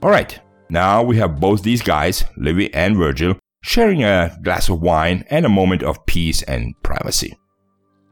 Alright, 0.04 0.40
Now 0.72 1.04
we 1.04 1.18
have 1.18 1.42
both 1.42 1.64
these 1.64 1.82
guys, 1.82 2.24
Livy 2.38 2.74
and 2.74 2.96
Virgil, 2.96 3.38
sharing 3.62 4.06
a 4.06 4.38
glass 4.42 4.70
of 4.70 4.82
wine 4.82 5.26
and 5.30 5.46
a 5.46 5.50
moment 5.50 5.84
of 5.84 6.06
peace 6.06 6.44
and 6.44 6.74
privacy. 6.82 7.38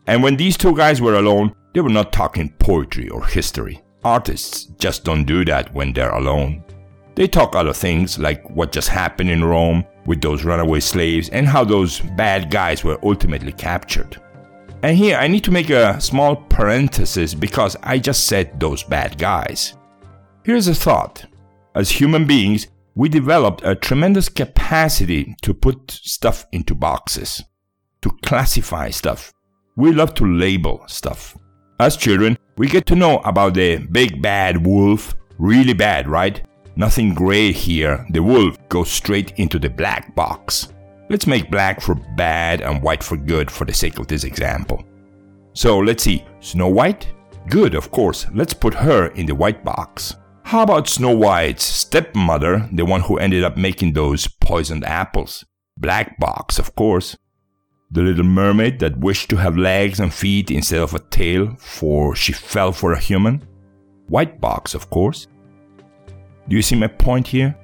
And 0.10 0.24
when 0.24 0.38
these 0.38 0.58
two 0.58 0.75
guys 0.75 1.00
were 1.00 1.20
alone, 1.20 1.54
they 1.72 1.82
were 1.82 1.89
not 1.89 2.12
talking 2.12 2.50
poetry 2.58 3.10
or 3.10 3.24
history. 3.24 3.80
Artists 4.04 4.66
just 4.80 5.04
don't 5.04 5.24
do 5.24 5.46
that 5.46 5.72
when 5.75 5.94
they're 5.94 6.16
alone. 6.16 6.63
They 7.13 7.28
talk 7.28 7.56
other 7.56 7.74
things 7.74 8.18
like 8.18 8.50
what 8.50 8.72
just 8.72 8.89
happened 8.89 9.30
in 9.30 9.44
Rome 9.44 9.86
with 10.08 10.20
those 10.20 10.44
runaway 10.44 10.80
slaves 10.80 11.30
and 11.30 11.48
how 11.48 11.63
those 11.63 12.00
bad 12.18 12.50
guys 12.50 12.84
were 12.84 12.98
ultimately 13.04 13.51
captured. 13.51 14.20
And 14.82 14.98
here 14.98 15.16
I 15.16 15.28
need 15.28 15.44
to 15.44 15.51
make 15.51 15.70
a 15.70 16.01
small 16.01 16.38
parenthesis 16.38 17.36
because 17.36 17.75
I 17.84 18.00
just 18.00 18.25
said 18.25 18.60
those 18.60 18.82
bad 18.82 19.20
guys. 19.20 19.75
Here's 20.44 20.68
a 20.68 20.74
thought. 20.74 21.24
As 21.75 21.92
human 21.92 22.25
beings, 22.25 22.66
we 22.96 23.10
developed 23.10 23.62
a 23.63 23.75
tremendous 23.75 24.28
capacity 24.28 25.36
to 25.44 25.54
put 25.54 25.92
stuff 25.92 26.48
into 26.51 26.74
boxes, 26.74 27.44
to 28.01 28.10
classify 28.24 28.89
stuff. 28.89 29.32
We 29.80 29.94
love 29.94 30.14
to 30.16 30.26
label 30.26 30.84
stuff. 30.88 31.38
As 31.80 31.96
children, 31.96 32.38
we 32.58 32.68
get 32.68 32.86
to 32.88 32.98
know 32.98 33.20
about 33.20 33.54
the 33.54 33.78
big 33.78 34.22
bad 34.22 34.66
wolf, 34.66 35.16
really 35.38 35.72
bad, 35.72 36.06
right? 36.10 36.46
Nothing 36.76 37.14
gray 37.14 37.54
here. 37.54 38.06
The 38.10 38.22
wolf 38.22 38.58
goes 38.68 38.92
straight 38.92 39.32
into 39.38 39.58
the 39.58 39.70
black 39.70 40.14
box. 40.16 40.74
Let's 41.10 41.28
make 41.28 41.50
black 41.50 41.80
for 41.80 41.96
bad 41.96 42.60
and 42.60 42.84
white 42.84 43.02
for 43.02 43.16
good 43.16 43.50
for 43.50 43.64
the 43.64 43.74
sake 43.74 44.00
of 44.00 44.08
this 44.08 44.26
example. 44.26 44.84
So 45.54 45.80
let's 45.80 46.04
see. 46.04 46.26
Snow 46.42 46.68
White? 46.68 47.08
Good, 47.50 47.74
of 47.74 47.90
course. 47.90 48.28
Let's 48.34 48.54
put 48.54 48.74
her 48.74 49.08
in 49.12 49.28
the 49.28 49.36
white 49.36 49.64
box. 49.64 50.14
How 50.44 50.64
about 50.64 50.90
Snow 50.90 51.16
White's 51.16 51.64
stepmother, 51.64 52.68
the 52.74 52.84
one 52.84 53.00
who 53.00 53.18
ended 53.18 53.46
up 53.46 53.56
making 53.56 53.94
those 53.94 54.28
poisoned 54.28 54.84
apples? 54.84 55.46
Black 55.78 56.20
box, 56.20 56.60
of 56.60 56.76
course. 56.76 57.16
The 57.91 58.03
little 58.03 58.24
mermaid 58.24 58.79
that 58.79 59.00
wished 59.00 59.29
to 59.29 59.38
have 59.38 59.58
legs 59.58 60.00
and 60.00 60.13
feet 60.13 60.51
instead 60.51 60.79
of 60.81 60.93
a 60.93 61.00
tail, 61.00 61.55
for 61.58 62.15
she 62.15 62.34
fell 62.34 62.72
for 62.72 62.93
a 62.93 63.00
human? 63.00 63.48
White 64.08 64.39
box, 64.39 64.75
of 64.75 64.89
course. 64.91 65.27
Do 66.48 66.55
you 66.55 66.62
see 66.62 66.75
my 66.75 66.88
point 66.88 67.27
here? 67.27 67.58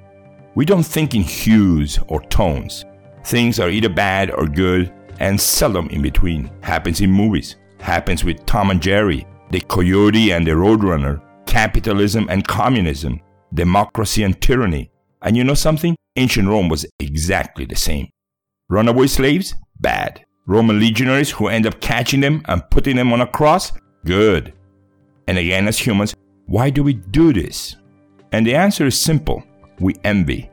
We 0.56 0.64
don't 0.64 0.82
think 0.82 1.14
in 1.14 1.22
hues 1.22 1.98
or 2.08 2.20
tones. 2.22 2.84
Things 3.24 3.60
are 3.60 3.70
either 3.70 3.88
bad 3.88 4.30
or 4.30 4.46
good, 4.46 4.92
and 5.20 5.40
seldom 5.40 5.88
in 5.90 6.02
between. 6.02 6.50
Happens 6.60 7.00
in 7.00 7.10
movies. 7.10 7.56
Happens 7.80 8.24
with 8.24 8.44
Tom 8.46 8.70
and 8.70 8.82
Jerry, 8.82 9.26
the 9.50 9.60
coyote 9.60 10.32
and 10.32 10.46
the 10.46 10.52
roadrunner, 10.52 11.20
capitalism 11.46 12.26
and 12.30 12.46
communism, 12.46 13.20
democracy 13.54 14.24
and 14.24 14.40
tyranny. 14.40 14.90
And 15.22 15.36
you 15.36 15.44
know 15.44 15.54
something? 15.54 15.96
Ancient 16.16 16.48
Rome 16.48 16.68
was 16.68 16.86
exactly 16.98 17.64
the 17.64 17.76
same. 17.76 18.08
Runaway 18.68 19.06
slaves? 19.06 19.54
Bad. 19.80 20.24
Roman 20.46 20.78
legionaries 20.78 21.30
who 21.30 21.48
end 21.48 21.66
up 21.66 21.80
catching 21.80 22.20
them 22.20 22.42
and 22.46 22.68
putting 22.70 22.96
them 22.96 23.12
on 23.12 23.20
a 23.20 23.26
cross? 23.26 23.72
Good. 24.04 24.54
And 25.26 25.38
again, 25.38 25.66
as 25.66 25.78
humans, 25.78 26.14
why 26.46 26.70
do 26.70 26.82
we 26.82 26.94
do 26.94 27.32
this? 27.32 27.76
And 28.32 28.46
the 28.46 28.54
answer 28.54 28.86
is 28.86 28.98
simple 28.98 29.42
we 29.80 29.94
envy. 30.04 30.50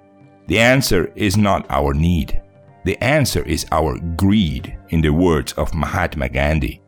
The 0.48 0.60
answer 0.60 1.12
is 1.16 1.38
not 1.38 1.66
our 1.70 1.94
need. 1.94 2.42
The 2.86 3.02
answer 3.02 3.44
is 3.44 3.66
our 3.72 3.98
greed, 4.18 4.78
in 4.90 5.02
the 5.02 5.12
words 5.12 5.54
of 5.54 5.74
Mahatma 5.74 6.30
Gandhi. 6.30 6.82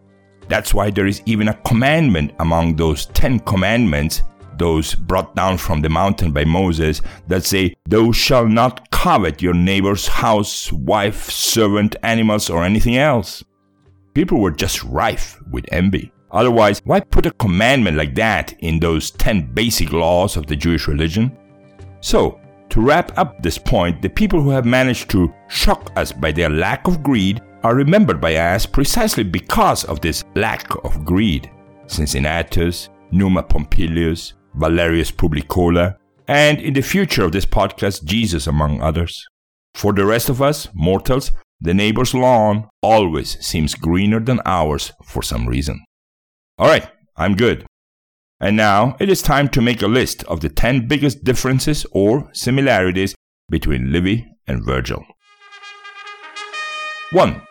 That's 0.50 0.74
why 0.74 0.90
there 0.90 1.08
is 1.08 1.22
even 1.26 1.48
a 1.48 1.62
commandment 1.62 2.34
among 2.40 2.76
those 2.76 3.06
Ten 3.08 3.40
Commandments, 3.40 4.24
those 4.58 4.96
brought 4.96 5.36
down 5.36 5.58
from 5.58 5.82
the 5.82 5.90
mountain 5.90 6.32
by 6.32 6.46
Moses, 6.46 7.02
that 7.28 7.44
say, 7.44 7.76
Thou 7.86 8.12
shalt 8.12 8.50
not 8.50 8.90
covet 8.92 9.42
your 9.42 9.54
neighbor's 9.54 10.08
house, 10.08 10.72
wife, 10.72 11.30
servant, 11.30 11.96
animals, 12.04 12.50
or 12.50 12.64
anything 12.64 12.98
else. 12.98 13.44
People 14.14 14.40
were 14.40 14.52
just 14.52 14.84
rife 14.84 15.38
with 15.52 15.66
envy. 15.72 16.12
Otherwise, 16.32 16.82
why 16.84 17.00
put 17.00 17.26
a 17.26 17.32
commandment 17.32 17.98
like 17.98 18.16
that 18.16 18.54
in 18.60 18.80
those 18.80 19.12
10 19.12 19.54
basic 19.54 19.92
laws 19.92 20.36
of 20.36 20.48
the 20.48 20.56
Jewish 20.56 20.88
religion? 20.88 21.38
So, 22.02 22.40
to 22.70 22.82
wrap 22.82 23.18
up 23.18 23.42
this 23.42 23.58
point, 23.58 24.02
the 24.02 24.10
people 24.10 24.42
who 24.42 24.50
have 24.50 24.66
managed 24.66 25.10
to 25.12 25.34
shock 25.48 25.92
us 25.96 26.12
by 26.12 26.32
their 26.32 26.50
lack 26.50 26.88
of 26.88 27.04
greed 27.04 27.42
are 27.64 27.74
remembered 27.74 28.22
by 28.22 28.36
us 28.36 28.66
precisely 28.66 29.24
because 29.24 29.86
of 29.86 30.02
this 30.02 30.24
lack 30.36 30.70
of 30.84 31.04
greed. 31.04 31.50
Cincinnatus, 31.88 32.90
Numa 33.12 33.42
Pompilius, 33.42 34.34
Valerius 34.56 35.12
Publicola, 35.12 35.98
and 36.28 36.60
in 36.60 36.74
the 36.74 36.82
future 36.82 37.24
of 37.24 37.32
this 37.32 37.46
podcast, 37.46 38.04
Jesus, 38.04 38.48
among 38.48 38.82
others. 38.82 39.26
For 39.74 39.94
the 39.94 40.06
rest 40.06 40.30
of 40.30 40.42
us, 40.42 40.68
mortals, 40.74 41.32
the 41.60 41.74
neighbor's 41.74 42.14
lawn 42.14 42.70
always 42.82 43.44
seems 43.46 43.76
greener 43.76 44.20
than 44.20 44.42
ours 44.46 44.92
for 45.04 45.22
some 45.22 45.48
reason. 45.48 45.84
All 46.58 46.68
right, 46.68 46.88
I'm 47.16 47.36
good. 47.36 47.66
And 48.40 48.58
now 48.58 48.98
it 49.00 49.10
is 49.10 49.22
time 49.22 49.50
to 49.50 49.62
make 49.62 49.82
a 49.82 49.88
list 49.88 50.24
of 50.26 50.42
the 50.42 50.50
10 50.50 50.88
biggest 50.88 51.24
differences 51.24 51.86
or 51.92 52.30
similarities 52.34 53.16
between 53.50 53.92
Livy 53.92 54.28
and 54.48 54.66
Virgil. 54.66 55.06
1. 57.12 57.42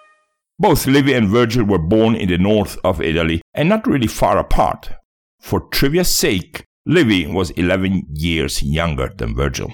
Both 0.58 0.86
Livy 0.86 1.14
and 1.14 1.28
Virgil 1.28 1.64
were 1.64 1.78
born 1.78 2.14
in 2.14 2.28
the 2.28 2.38
north 2.38 2.76
of 2.84 3.00
Italy 3.00 3.40
and 3.54 3.68
not 3.68 3.86
really 3.86 4.06
far 4.06 4.38
apart. 4.38 4.90
For 5.40 5.60
trivia's 5.60 6.08
sake, 6.08 6.64
Livy 6.86 7.26
was 7.26 7.50
11 7.52 8.08
years 8.12 8.62
younger 8.62 9.10
than 9.16 9.34
Virgil. 9.34 9.72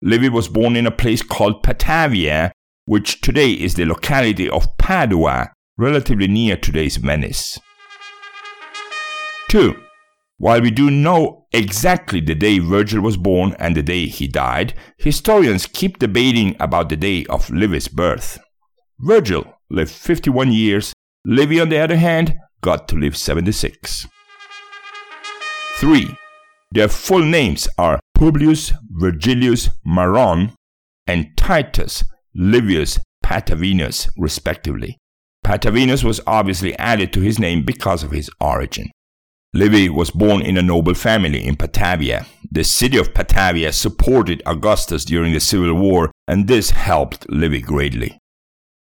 Livy 0.00 0.28
was 0.28 0.46
born 0.46 0.76
in 0.76 0.86
a 0.86 0.92
place 0.92 1.22
called 1.22 1.64
Patavia, 1.64 2.52
which 2.84 3.20
today 3.20 3.50
is 3.50 3.74
the 3.74 3.84
locality 3.84 4.48
of 4.48 4.76
Padua, 4.78 5.50
relatively 5.76 6.28
near 6.28 6.56
today's 6.56 6.98
Venice. 6.98 7.58
2. 9.48 9.74
While 10.38 10.60
we 10.60 10.70
do 10.70 10.88
know 10.88 11.46
exactly 11.52 12.20
the 12.20 12.36
day 12.36 12.60
Virgil 12.60 13.02
was 13.02 13.16
born 13.16 13.56
and 13.58 13.76
the 13.76 13.82
day 13.82 14.06
he 14.06 14.28
died, 14.28 14.74
historians 14.98 15.66
keep 15.66 15.98
debating 15.98 16.54
about 16.60 16.90
the 16.90 16.96
day 16.96 17.26
of 17.26 17.50
Livy's 17.50 17.88
birth. 17.88 18.38
Virgil 19.00 19.58
lived 19.68 19.90
51 19.90 20.52
years. 20.52 20.92
Livy, 21.24 21.58
on 21.60 21.70
the 21.70 21.78
other 21.78 21.96
hand, 21.96 22.36
got 22.60 22.86
to 22.86 22.96
live 22.96 23.16
76. 23.16 24.06
3. 25.80 26.14
Their 26.72 26.88
full 26.88 27.24
names 27.24 27.66
are 27.78 28.00
Publius 28.14 28.70
Virgilius 28.90 29.70
Maron 29.82 30.52
and 31.06 31.34
Titus 31.38 32.04
Livius 32.36 32.98
Patavinus, 33.24 34.06
respectively. 34.18 34.98
Patavinus 35.42 36.04
was 36.04 36.20
obviously 36.26 36.76
added 36.76 37.14
to 37.14 37.20
his 37.22 37.38
name 37.38 37.62
because 37.62 38.02
of 38.02 38.10
his 38.10 38.28
origin. 38.42 38.90
Livy 39.54 39.88
was 39.88 40.10
born 40.10 40.42
in 40.42 40.58
a 40.58 40.62
noble 40.62 40.92
family 40.92 41.46
in 41.46 41.56
Patavia. 41.56 42.26
The 42.52 42.62
city 42.62 42.98
of 42.98 43.14
Patavia 43.14 43.72
supported 43.72 44.42
Augustus 44.44 45.06
during 45.06 45.32
the 45.32 45.40
Civil 45.40 45.72
War, 45.72 46.12
and 46.28 46.46
this 46.46 46.72
helped 46.72 47.26
Livy 47.30 47.62
greatly. 47.62 48.18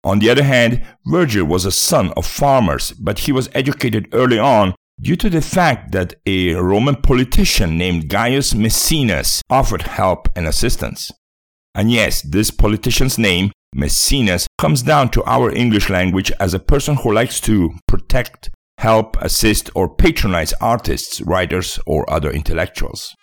On 0.03 0.19
the 0.19 0.29
other 0.29 0.43
hand, 0.43 0.85
Virgil 1.07 1.47
was 1.47 1.65
a 1.65 1.71
son 1.71 2.13
of 2.15 2.27
farmers, 2.27 2.91
but 2.91 3.17
he 3.17 3.31
was 3.31 3.49
educated 3.55 4.07
early 4.13 4.37
on 4.37 4.75
due 4.99 5.15
to 5.15 5.29
the 5.29 5.41
fact 5.41 5.91
that 5.91 6.15
a 6.25 6.53
Roman 6.53 6.95
politician 6.95 7.77
named 7.77 8.09
Gaius 8.09 8.53
Maecenas 8.53 9.41
offered 9.49 9.83
help 9.83 10.29
and 10.35 10.47
assistance. 10.47 11.11
And 11.73 11.91
yes, 11.91 12.21
this 12.21 12.51
politician's 12.51 13.17
name, 13.17 13.51
Maecenas, 13.75 14.47
comes 14.57 14.81
down 14.81 15.09
to 15.09 15.23
our 15.25 15.51
English 15.51 15.89
language 15.89 16.31
as 16.39 16.53
a 16.53 16.59
person 16.59 16.95
who 16.95 17.13
likes 17.13 17.41
to 17.41 17.71
protect, 17.87 18.49
help, 18.77 19.17
assist, 19.21 19.69
or 19.75 19.93
patronize 19.93 20.53
artists, 20.61 21.21
writers, 21.21 21.79
or 21.85 22.09
other 22.09 22.31
intellectuals. 22.31 23.13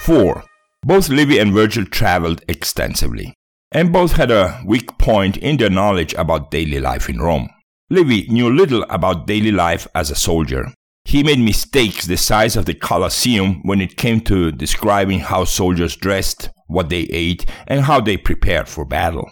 4. 0.00 0.44
Both 0.82 1.08
Livy 1.08 1.38
and 1.38 1.52
Virgil 1.52 1.84
traveled 1.86 2.42
extensively 2.46 3.34
and 3.72 3.92
both 3.92 4.12
had 4.12 4.30
a 4.30 4.62
weak 4.64 4.96
point 4.98 5.36
in 5.36 5.56
their 5.56 5.70
knowledge 5.70 6.14
about 6.14 6.50
daily 6.50 6.80
life 6.80 7.08
in 7.08 7.18
Rome. 7.18 7.48
Livy 7.90 8.26
knew 8.28 8.50
little 8.50 8.82
about 8.90 9.26
daily 9.26 9.50
life 9.50 9.88
as 9.94 10.10
a 10.10 10.14
soldier. 10.14 10.74
He 11.06 11.22
made 11.22 11.38
mistakes 11.38 12.04
the 12.04 12.18
size 12.18 12.54
of 12.54 12.66
the 12.66 12.74
Colosseum 12.74 13.62
when 13.62 13.80
it 13.80 13.96
came 13.96 14.20
to 14.22 14.52
describing 14.52 15.20
how 15.20 15.44
soldiers 15.44 15.96
dressed, 15.96 16.50
what 16.66 16.90
they 16.90 17.08
ate, 17.10 17.46
and 17.66 17.80
how 17.80 18.00
they 18.02 18.18
prepared 18.18 18.68
for 18.68 18.84
battle. 18.84 19.30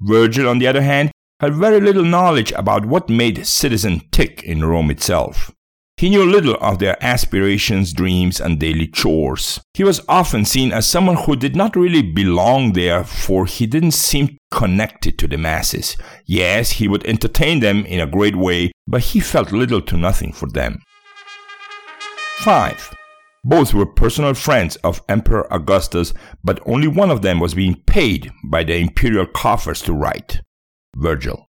Virgil, 0.00 0.48
on 0.48 0.58
the 0.58 0.66
other 0.66 0.80
hand, 0.80 1.10
had 1.40 1.54
very 1.54 1.78
little 1.78 2.02
knowledge 2.02 2.50
about 2.52 2.86
what 2.86 3.10
made 3.10 3.46
citizens 3.46 4.04
tick 4.10 4.42
in 4.42 4.64
Rome 4.64 4.90
itself. 4.90 5.52
He 5.98 6.08
knew 6.08 6.24
little 6.24 6.56
of 6.62 6.78
their 6.78 7.02
aspirations, 7.04 7.92
dreams, 7.92 8.40
and 8.40 8.58
daily 8.58 8.86
chores. 8.86 9.60
He 9.74 9.84
was 9.84 10.00
often 10.08 10.46
seen 10.46 10.72
as 10.72 10.86
someone 10.86 11.16
who 11.16 11.36
did 11.36 11.56
not 11.56 11.76
really 11.76 12.02
belong 12.02 12.72
there, 12.72 13.04
for 13.04 13.44
he 13.44 13.66
didn't 13.66 13.92
seem 13.92 14.38
connected 14.56 15.18
to 15.18 15.28
the 15.28 15.36
masses. 15.36 15.96
Yes, 16.24 16.70
he 16.70 16.88
would 16.88 17.04
entertain 17.06 17.60
them 17.60 17.84
in 17.84 18.00
a 18.00 18.06
great 18.06 18.34
way, 18.34 18.72
but 18.88 19.02
he 19.02 19.20
felt 19.20 19.52
little 19.52 19.82
to 19.82 19.96
nothing 19.96 20.32
for 20.32 20.48
them. 20.48 20.80
5. 22.38 22.94
Both 23.44 23.74
were 23.74 23.86
personal 23.86 24.34
friends 24.34 24.76
of 24.76 25.02
Emperor 25.08 25.46
Augustus, 25.52 26.14
but 26.42 26.60
only 26.66 26.88
one 26.88 27.10
of 27.10 27.20
them 27.20 27.38
was 27.38 27.54
being 27.54 27.82
paid 27.86 28.32
by 28.50 28.64
the 28.64 28.76
imperial 28.76 29.26
coffers 29.26 29.82
to 29.82 29.92
write 29.92 30.40
Virgil. 30.96 31.46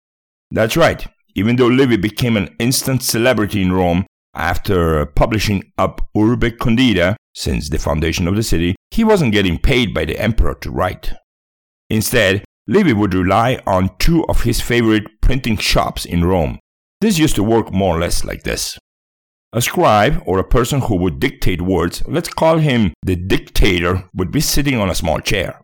That's 0.52 0.76
right, 0.76 1.04
even 1.34 1.56
though 1.56 1.66
Livy 1.66 1.96
became 1.96 2.36
an 2.36 2.54
instant 2.60 3.02
celebrity 3.02 3.62
in 3.62 3.72
Rome 3.72 4.06
after 4.34 5.06
publishing 5.06 5.72
Ab 5.76 6.02
Urbe 6.16 6.56
Condita 6.58 7.16
since 7.34 7.68
the 7.68 7.78
foundation 7.78 8.28
of 8.28 8.36
the 8.36 8.42
city, 8.42 8.76
he 8.92 9.02
wasn't 9.02 9.32
getting 9.32 9.58
paid 9.58 9.92
by 9.92 10.04
the 10.04 10.18
emperor 10.20 10.54
to 10.60 10.70
write. 10.70 11.12
Instead, 11.90 12.44
Livy 12.72 12.94
would 12.94 13.12
rely 13.12 13.60
on 13.66 13.90
two 13.98 14.24
of 14.30 14.44
his 14.44 14.62
favorite 14.62 15.20
printing 15.20 15.58
shops 15.58 16.06
in 16.06 16.24
Rome. 16.24 16.58
This 17.02 17.18
used 17.18 17.34
to 17.34 17.42
work 17.42 17.70
more 17.70 17.94
or 17.94 18.00
less 18.00 18.24
like 18.24 18.44
this. 18.44 18.78
A 19.52 19.60
scribe, 19.60 20.22
or 20.24 20.38
a 20.38 20.48
person 20.56 20.80
who 20.80 20.96
would 20.96 21.20
dictate 21.20 21.60
words, 21.60 22.02
let's 22.06 22.30
call 22.30 22.56
him 22.56 22.94
the 23.02 23.14
dictator, 23.14 24.08
would 24.14 24.30
be 24.30 24.40
sitting 24.40 24.78
on 24.78 24.88
a 24.88 24.94
small 24.94 25.20
chair. 25.20 25.60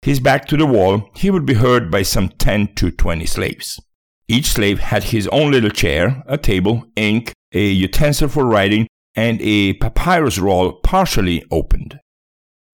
His 0.00 0.20
back 0.20 0.46
to 0.46 0.56
the 0.56 0.64
wall, 0.64 1.10
he 1.14 1.30
would 1.30 1.44
be 1.44 1.52
heard 1.52 1.90
by 1.90 2.02
some 2.02 2.30
10 2.30 2.76
to 2.76 2.92
20 2.92 3.26
slaves. 3.26 3.78
Each 4.26 4.46
slave 4.46 4.78
had 4.78 5.04
his 5.04 5.28
own 5.28 5.50
little 5.50 5.68
chair, 5.68 6.22
a 6.26 6.38
table, 6.38 6.82
ink, 6.96 7.34
a 7.52 7.62
utensil 7.62 8.28
for 8.28 8.46
writing, 8.46 8.86
and 9.14 9.38
a 9.42 9.74
papyrus 9.74 10.38
roll 10.38 10.72
partially 10.72 11.44
opened. 11.50 12.00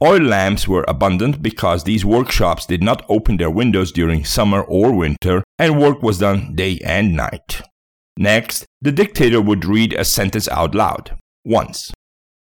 Oil 0.04 0.20
lamps 0.20 0.68
were 0.68 0.84
abundant 0.86 1.42
because 1.42 1.84
these 1.84 2.04
workshops 2.04 2.66
did 2.66 2.82
not 2.82 3.06
open 3.08 3.38
their 3.38 3.48
windows 3.48 3.90
during 3.90 4.22
summer 4.22 4.60
or 4.60 4.92
winter, 4.92 5.42
and 5.58 5.80
work 5.80 6.02
was 6.02 6.18
done 6.18 6.54
day 6.54 6.78
and 6.84 7.16
night. 7.16 7.62
Next, 8.18 8.66
the 8.82 8.92
dictator 8.92 9.40
would 9.40 9.64
read 9.64 9.94
a 9.94 10.04
sentence 10.04 10.46
out 10.48 10.74
loud, 10.74 11.16
once. 11.42 11.90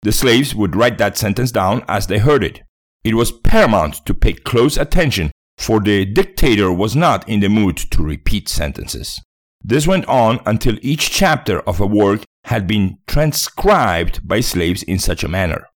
The 0.01 0.11
slaves 0.11 0.55
would 0.55 0.75
write 0.75 0.97
that 0.97 1.17
sentence 1.17 1.51
down 1.51 1.85
as 1.87 2.07
they 2.07 2.17
heard 2.17 2.43
it. 2.43 2.63
It 3.03 3.13
was 3.13 3.31
paramount 3.31 4.07
to 4.07 4.15
pay 4.15 4.33
close 4.33 4.75
attention, 4.75 5.29
for 5.59 5.79
the 5.79 6.03
dictator 6.03 6.73
was 6.73 6.95
not 6.95 7.29
in 7.29 7.41
the 7.41 7.47
mood 7.47 7.77
to 7.77 8.01
repeat 8.01 8.49
sentences. 8.49 9.21
This 9.63 9.85
went 9.85 10.07
on 10.07 10.39
until 10.47 10.79
each 10.81 11.11
chapter 11.11 11.59
of 11.69 11.79
a 11.79 11.85
work 11.85 12.23
had 12.45 12.65
been 12.65 12.97
transcribed 13.05 14.27
by 14.27 14.39
slaves 14.39 14.81
in 14.81 14.97
such 14.97 15.23
a 15.23 15.27
manner. 15.27 15.67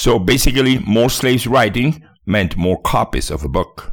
So 0.00 0.18
basically, 0.18 0.78
more 0.78 1.10
slaves 1.10 1.46
writing 1.46 2.02
meant 2.24 2.56
more 2.56 2.80
copies 2.80 3.30
of 3.30 3.44
a 3.44 3.50
book. 3.50 3.92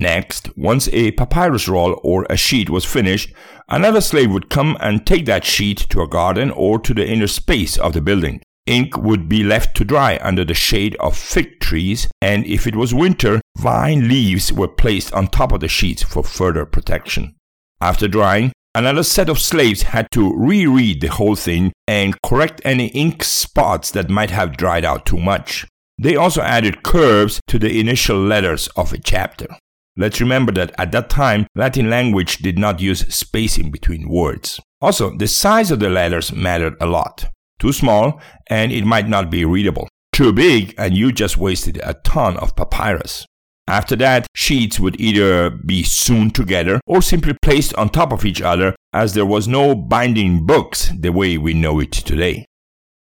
Next, 0.00 0.48
once 0.56 0.88
a 0.88 1.10
papyrus 1.10 1.68
roll 1.68 2.00
or 2.02 2.26
a 2.30 2.38
sheet 2.38 2.70
was 2.70 2.86
finished, 2.86 3.34
another 3.68 4.00
slave 4.00 4.30
would 4.30 4.48
come 4.48 4.78
and 4.80 5.06
take 5.06 5.26
that 5.26 5.44
sheet 5.44 5.76
to 5.90 6.00
a 6.00 6.08
garden 6.08 6.50
or 6.52 6.78
to 6.78 6.94
the 6.94 7.06
inner 7.06 7.26
space 7.26 7.76
of 7.76 7.92
the 7.92 8.00
building. 8.00 8.40
Ink 8.64 8.96
would 8.96 9.28
be 9.28 9.44
left 9.44 9.76
to 9.76 9.84
dry 9.84 10.18
under 10.22 10.42
the 10.42 10.54
shade 10.54 10.96
of 11.00 11.18
fig 11.18 11.60
trees, 11.60 12.08
and 12.22 12.46
if 12.46 12.66
it 12.66 12.74
was 12.74 12.94
winter, 12.94 13.42
vine 13.58 14.08
leaves 14.08 14.54
were 14.54 14.68
placed 14.68 15.12
on 15.12 15.26
top 15.26 15.52
of 15.52 15.60
the 15.60 15.68
sheets 15.68 16.02
for 16.02 16.24
further 16.24 16.64
protection. 16.64 17.34
After 17.78 18.08
drying, 18.08 18.52
Another 18.74 19.02
set 19.02 19.28
of 19.28 19.38
slaves 19.38 19.82
had 19.82 20.10
to 20.12 20.34
reread 20.34 21.02
the 21.02 21.08
whole 21.08 21.36
thing 21.36 21.72
and 21.86 22.20
correct 22.22 22.62
any 22.64 22.86
ink 22.88 23.22
spots 23.22 23.90
that 23.90 24.08
might 24.08 24.30
have 24.30 24.56
dried 24.56 24.84
out 24.84 25.04
too 25.04 25.18
much. 25.18 25.66
They 25.98 26.16
also 26.16 26.40
added 26.40 26.82
curves 26.82 27.40
to 27.48 27.58
the 27.58 27.78
initial 27.78 28.18
letters 28.18 28.68
of 28.68 28.94
a 28.94 28.98
chapter. 28.98 29.46
Let's 29.94 30.22
remember 30.22 30.52
that 30.52 30.74
at 30.78 30.90
that 30.92 31.10
time, 31.10 31.46
Latin 31.54 31.90
language 31.90 32.38
did 32.38 32.58
not 32.58 32.80
use 32.80 33.14
spacing 33.14 33.70
between 33.70 34.08
words. 34.08 34.58
Also, 34.80 35.14
the 35.14 35.28
size 35.28 35.70
of 35.70 35.78
the 35.78 35.90
letters 35.90 36.32
mattered 36.32 36.76
a 36.80 36.86
lot. 36.86 37.26
Too 37.58 37.74
small, 37.74 38.22
and 38.46 38.72
it 38.72 38.86
might 38.86 39.06
not 39.06 39.30
be 39.30 39.44
readable. 39.44 39.86
Too 40.12 40.32
big, 40.32 40.74
and 40.78 40.96
you 40.96 41.12
just 41.12 41.36
wasted 41.36 41.78
a 41.84 41.94
ton 42.04 42.38
of 42.38 42.56
papyrus. 42.56 43.26
After 43.68 43.96
that, 43.96 44.26
sheets 44.34 44.80
would 44.80 45.00
either 45.00 45.50
be 45.50 45.82
sewn 45.82 46.30
together 46.30 46.80
or 46.86 47.00
simply 47.00 47.34
placed 47.42 47.74
on 47.76 47.88
top 47.88 48.12
of 48.12 48.24
each 48.24 48.42
other 48.42 48.74
as 48.92 49.14
there 49.14 49.26
was 49.26 49.46
no 49.46 49.74
binding 49.74 50.44
books 50.44 50.90
the 50.98 51.12
way 51.12 51.38
we 51.38 51.54
know 51.54 51.80
it 51.80 51.92
today. 51.92 52.44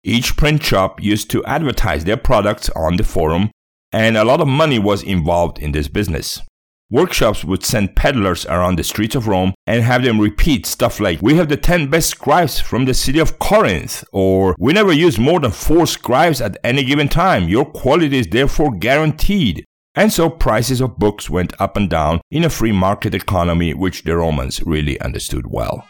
Each 0.04 0.36
print 0.36 0.64
shop 0.64 1.02
used 1.02 1.30
to 1.32 1.46
advertise 1.46 2.06
their 2.06 2.18
products 2.18 2.70
on 2.76 2.98
the 2.98 3.04
forum, 3.04 3.52
and 3.92 4.18
a 4.18 4.26
lot 4.26 4.42
of 4.42 4.48
money 4.48 4.80
was 4.80 5.04
involved 5.04 5.60
in 5.60 5.74
this 5.74 5.88
business. 5.88 6.42
Workshops 6.90 7.44
would 7.44 7.66
send 7.66 7.98
peddlers 7.98 8.46
around 8.46 8.78
the 8.78 8.84
streets 8.84 9.16
of 9.16 9.28
Rome 9.28 9.54
and 9.66 9.84
have 9.84 10.04
them 10.04 10.22
repeat 10.22 10.66
stuff 10.66 11.02
like, 11.02 11.22
We 11.22 11.36
have 11.36 11.50
the 11.50 11.58
10 11.58 11.90
best 11.90 12.10
scribes 12.10 12.62
from 12.62 12.86
the 12.86 12.94
city 12.94 13.20
of 13.20 13.40
Corinth, 13.40 14.06
or 14.14 14.56
We 14.58 14.72
never 14.72 14.94
use 14.94 15.20
more 15.20 15.42
than 15.42 15.52
four 15.52 15.86
scribes 15.86 16.40
at 16.40 16.58
any 16.64 16.86
given 16.86 17.10
time. 17.10 17.50
Your 17.50 17.66
quality 17.66 18.18
is 18.18 18.28
therefore 18.28 18.72
guaranteed. 18.72 19.66
And 19.98 20.14
so 20.14 20.30
prices 20.30 20.80
of 20.80 21.00
books 21.00 21.28
went 21.28 21.60
up 21.60 21.76
and 21.76 21.90
down 21.90 22.22
in 22.30 22.44
a 22.44 22.52
free 22.52 22.72
market 22.72 23.16
economy 23.16 23.74
which 23.74 24.04
the 24.04 24.16
Romans 24.16 24.62
really 24.62 25.02
understood 25.02 25.48
well. 25.48 25.88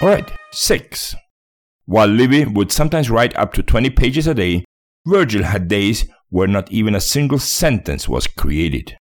Alright, 0.00 0.30
6. 0.52 1.16
While 1.86 2.06
Livy 2.06 2.44
would 2.44 2.70
sometimes 2.70 3.10
write 3.10 3.36
up 3.36 3.52
to 3.54 3.64
20 3.64 3.90
pages 3.90 4.28
a 4.28 4.34
day, 4.34 4.64
Virgil 5.04 5.42
had 5.42 5.66
days 5.66 6.08
where 6.28 6.46
not 6.46 6.70
even 6.70 6.94
a 6.94 7.00
single 7.00 7.40
sentence 7.40 8.08
was 8.08 8.28
created. 8.28 8.96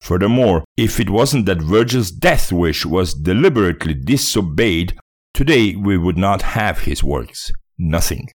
Furthermore, 0.00 0.64
if 0.78 0.98
it 0.98 1.10
wasn't 1.10 1.44
that 1.44 1.60
Virgil's 1.60 2.10
death 2.10 2.50
wish 2.50 2.86
was 2.86 3.12
deliberately 3.12 3.92
disobeyed, 3.92 4.98
today 5.34 5.76
we 5.76 5.98
would 5.98 6.16
not 6.16 6.40
have 6.40 6.80
his 6.80 7.04
works. 7.04 7.52
Nothing. 7.76 8.28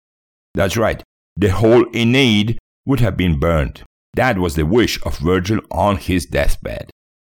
That's 0.55 0.77
right, 0.77 1.05
the 1.37 1.51
whole 1.51 1.87
Aeneid 1.95 2.59
would 2.85 2.99
have 2.99 3.17
been 3.17 3.39
burned. 3.39 3.85
That 4.15 4.39
was 4.39 4.57
the 4.57 4.67
wish 4.67 5.03
of 5.05 5.19
Virgil 5.19 5.61
on 5.71 5.97
his 5.97 6.27
deathbed. 6.27 6.91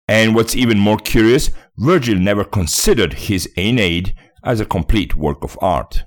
And 0.08 0.34
what's 0.34 0.54
even 0.54 0.78
more 0.78 0.98
curious, 0.98 1.50
Virgil 1.78 2.18
never 2.18 2.44
considered 2.44 3.14
his 3.14 3.48
Aeneid 3.56 4.14
as 4.42 4.60
a 4.60 4.66
complete 4.66 5.14
work 5.14 5.42
of 5.42 5.58
art. 5.62 6.04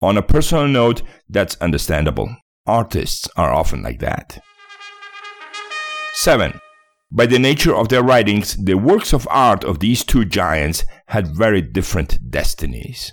On 0.00 0.16
a 0.16 0.22
personal 0.22 0.68
note, 0.68 1.02
that's 1.28 1.56
understandable. 1.60 2.36
Artists 2.66 3.28
are 3.36 3.52
often 3.52 3.82
like 3.82 4.00
that. 4.00 4.42
7. 6.14 6.58
By 7.10 7.26
the 7.26 7.38
nature 7.38 7.74
of 7.74 7.88
their 7.88 8.02
writings, 8.02 8.56
the 8.56 8.74
works 8.74 9.12
of 9.12 9.28
art 9.30 9.62
of 9.62 9.80
these 9.80 10.04
two 10.04 10.24
giants 10.24 10.84
had 11.08 11.36
very 11.36 11.60
different 11.60 12.30
destinies. 12.30 13.12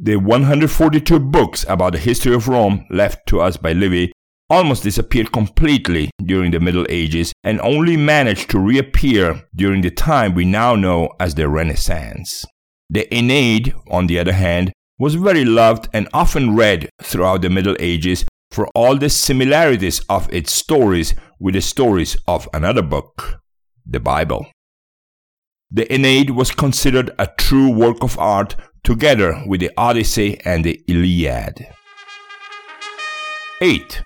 The 0.00 0.16
142 0.16 1.20
books 1.20 1.64
about 1.68 1.92
the 1.92 1.98
history 1.98 2.34
of 2.34 2.48
Rome 2.48 2.86
left 2.90 3.26
to 3.28 3.40
us 3.40 3.56
by 3.56 3.72
Livy 3.72 4.12
almost 4.50 4.82
disappeared 4.82 5.32
completely 5.32 6.10
during 6.24 6.50
the 6.50 6.60
Middle 6.60 6.86
Ages 6.88 7.32
and 7.42 7.60
only 7.60 7.96
managed 7.96 8.50
to 8.50 8.58
reappear 8.58 9.42
during 9.54 9.80
the 9.82 9.90
time 9.90 10.34
we 10.34 10.44
now 10.44 10.74
know 10.74 11.10
as 11.18 11.34
the 11.34 11.48
Renaissance. 11.48 12.44
The 12.90 13.12
Aeneid, 13.12 13.74
on 13.90 14.06
the 14.06 14.18
other 14.18 14.32
hand, 14.32 14.72
was 14.98 15.14
very 15.14 15.44
loved 15.44 15.88
and 15.92 16.08
often 16.12 16.54
read 16.54 16.88
throughout 17.02 17.42
the 17.42 17.50
Middle 17.50 17.76
Ages 17.80 18.24
for 18.50 18.68
all 18.74 18.96
the 18.96 19.10
similarities 19.10 20.00
of 20.08 20.32
its 20.32 20.52
stories 20.52 21.14
with 21.40 21.54
the 21.54 21.60
stories 21.60 22.16
of 22.28 22.48
another 22.54 22.82
book, 22.82 23.40
the 23.84 23.98
Bible. 23.98 24.46
The 25.70 25.92
Aeneid 25.92 26.30
was 26.30 26.52
considered 26.52 27.10
a 27.18 27.26
true 27.26 27.70
work 27.70 28.02
of 28.02 28.18
art 28.18 28.54
together 28.84 29.42
with 29.46 29.60
the 29.60 29.72
Odyssey 29.76 30.40
and 30.44 30.64
the 30.64 30.84
Iliad. 30.86 31.66
8. 33.60 34.02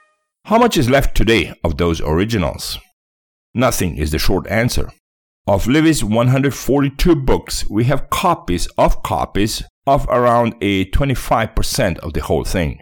How 0.48 0.56
much 0.56 0.78
is 0.78 0.88
left 0.88 1.14
today 1.14 1.52
of 1.62 1.76
those 1.76 2.00
originals? 2.00 2.78
Nothing 3.54 3.98
is 3.98 4.12
the 4.12 4.18
short 4.18 4.46
answer. 4.46 4.90
Of 5.46 5.66
Livy's 5.66 6.02
142 6.02 7.16
books, 7.16 7.68
we 7.68 7.84
have 7.84 8.08
copies 8.08 8.66
of 8.78 9.02
copies 9.02 9.62
of 9.86 10.08
around 10.08 10.54
a 10.62 10.86
25% 10.86 11.98
of 11.98 12.14
the 12.14 12.22
whole 12.22 12.44
thing. 12.44 12.78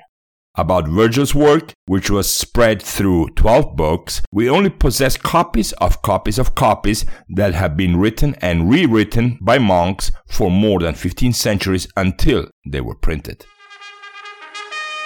About 0.54 0.86
Virgil's 0.86 1.34
work, 1.34 1.72
which 1.86 2.08
was 2.08 2.32
spread 2.32 2.80
through 2.80 3.30
12 3.30 3.74
books, 3.74 4.22
we 4.30 4.48
only 4.48 4.70
possess 4.70 5.16
copies 5.16 5.72
of 5.72 6.02
copies 6.02 6.38
of 6.38 6.54
copies 6.54 7.04
that 7.30 7.54
have 7.54 7.76
been 7.76 7.96
written 7.96 8.36
and 8.36 8.70
rewritten 8.70 9.40
by 9.40 9.58
monks 9.58 10.12
for 10.28 10.52
more 10.52 10.78
than 10.78 10.94
15 10.94 11.32
centuries 11.32 11.88
until 11.96 12.46
they 12.64 12.80
were 12.80 12.94
printed. 12.94 13.44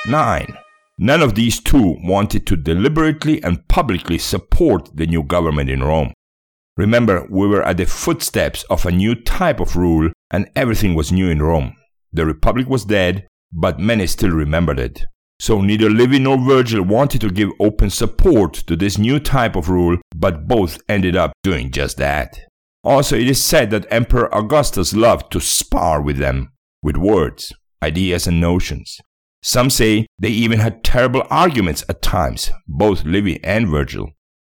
9. 0.06 0.58
None 1.02 1.22
of 1.22 1.34
these 1.34 1.60
two 1.60 1.96
wanted 2.02 2.46
to 2.46 2.56
deliberately 2.58 3.42
and 3.42 3.66
publicly 3.68 4.18
support 4.18 4.90
the 4.94 5.06
new 5.06 5.22
government 5.22 5.70
in 5.70 5.82
Rome. 5.82 6.12
Remember, 6.76 7.26
we 7.30 7.46
were 7.46 7.62
at 7.62 7.78
the 7.78 7.86
footsteps 7.86 8.64
of 8.64 8.84
a 8.84 8.90
new 8.90 9.14
type 9.14 9.60
of 9.60 9.76
rule, 9.76 10.12
and 10.30 10.50
everything 10.54 10.94
was 10.94 11.10
new 11.10 11.30
in 11.30 11.42
Rome. 11.42 11.74
The 12.12 12.26
Republic 12.26 12.68
was 12.68 12.84
dead, 12.84 13.26
but 13.50 13.80
many 13.80 14.06
still 14.06 14.28
remembered 14.28 14.78
it. 14.78 15.06
So 15.38 15.62
neither 15.62 15.88
Livy 15.88 16.18
nor 16.18 16.36
Virgil 16.36 16.82
wanted 16.82 17.22
to 17.22 17.30
give 17.30 17.48
open 17.58 17.88
support 17.88 18.52
to 18.52 18.76
this 18.76 18.98
new 18.98 19.18
type 19.18 19.56
of 19.56 19.70
rule, 19.70 19.96
but 20.14 20.46
both 20.46 20.82
ended 20.86 21.16
up 21.16 21.32
doing 21.42 21.70
just 21.70 21.96
that. 21.96 22.38
Also, 22.84 23.16
it 23.16 23.26
is 23.26 23.42
said 23.42 23.70
that 23.70 23.90
Emperor 23.90 24.28
Augustus 24.34 24.92
loved 24.92 25.32
to 25.32 25.40
spar 25.40 26.02
with 26.02 26.18
them, 26.18 26.52
with 26.82 26.98
words, 26.98 27.54
ideas, 27.82 28.26
and 28.26 28.38
notions. 28.38 29.00
Some 29.42 29.70
say 29.70 30.06
they 30.18 30.28
even 30.28 30.58
had 30.58 30.84
terrible 30.84 31.22
arguments 31.30 31.84
at 31.88 32.02
times, 32.02 32.50
both 32.68 33.04
Livy 33.04 33.42
and 33.42 33.68
Virgil. 33.68 34.10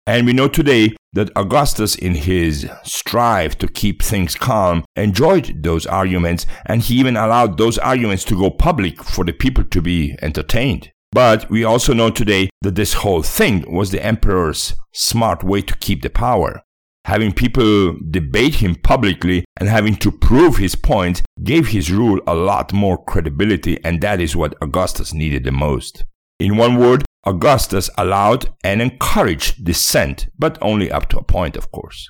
And 0.05 0.25
we 0.25 0.33
know 0.33 0.49
today 0.49 0.95
that 1.13 1.31
Augustus, 1.35 1.95
in 1.95 2.15
his 2.15 2.69
strive 2.83 3.57
to 3.59 3.67
keep 3.67 4.01
things 4.01 4.35
calm, 4.35 4.83
enjoyed 4.97 5.63
those 5.63 5.85
arguments, 5.85 6.45
and 6.65 6.81
he 6.81 6.95
even 6.95 7.15
allowed 7.15 7.57
those 7.57 7.77
arguments 7.77 8.25
to 8.25 8.37
go 8.37 8.49
public 8.49 9.01
for 9.01 9.23
the 9.23 9.31
people 9.31 9.63
to 9.63 9.81
be 9.81 10.17
entertained. 10.21 10.91
But 11.13 11.49
we 11.49 11.63
also 11.63 11.93
know 11.93 12.09
today 12.09 12.49
that 12.63 12.75
this 12.75 12.95
whole 12.95 13.21
thing 13.21 13.63
was 13.71 13.91
the 13.91 14.03
emperor's 14.03 14.73
smart 14.91 15.43
way 15.43 15.61
to 15.61 15.77
keep 15.77 16.01
the 16.01 16.09
power. 16.09 16.61
Having 17.05 17.33
people 17.33 17.95
debate 18.09 18.55
him 18.55 18.75
publicly 18.75 19.45
and 19.63 19.69
having 19.69 19.95
to 19.95 20.11
prove 20.11 20.57
his 20.57 20.75
point 20.75 21.21
gave 21.41 21.67
his 21.67 21.89
rule 21.89 22.19
a 22.27 22.35
lot 22.35 22.73
more 22.73 23.01
credibility, 23.01 23.81
and 23.85 24.01
that 24.01 24.19
is 24.19 24.35
what 24.35 24.53
Augustus 24.61 25.13
needed 25.13 25.45
the 25.45 25.53
most. 25.53 26.03
In 26.37 26.57
one 26.57 26.75
word, 26.75 27.05
Augustus 27.25 27.89
allowed 27.97 28.53
and 28.65 28.81
encouraged 28.81 29.63
dissent, 29.63 30.27
but 30.37 30.57
only 30.61 30.91
up 30.91 31.07
to 31.07 31.17
a 31.17 31.23
point, 31.23 31.55
of 31.55 31.71
course. 31.71 32.09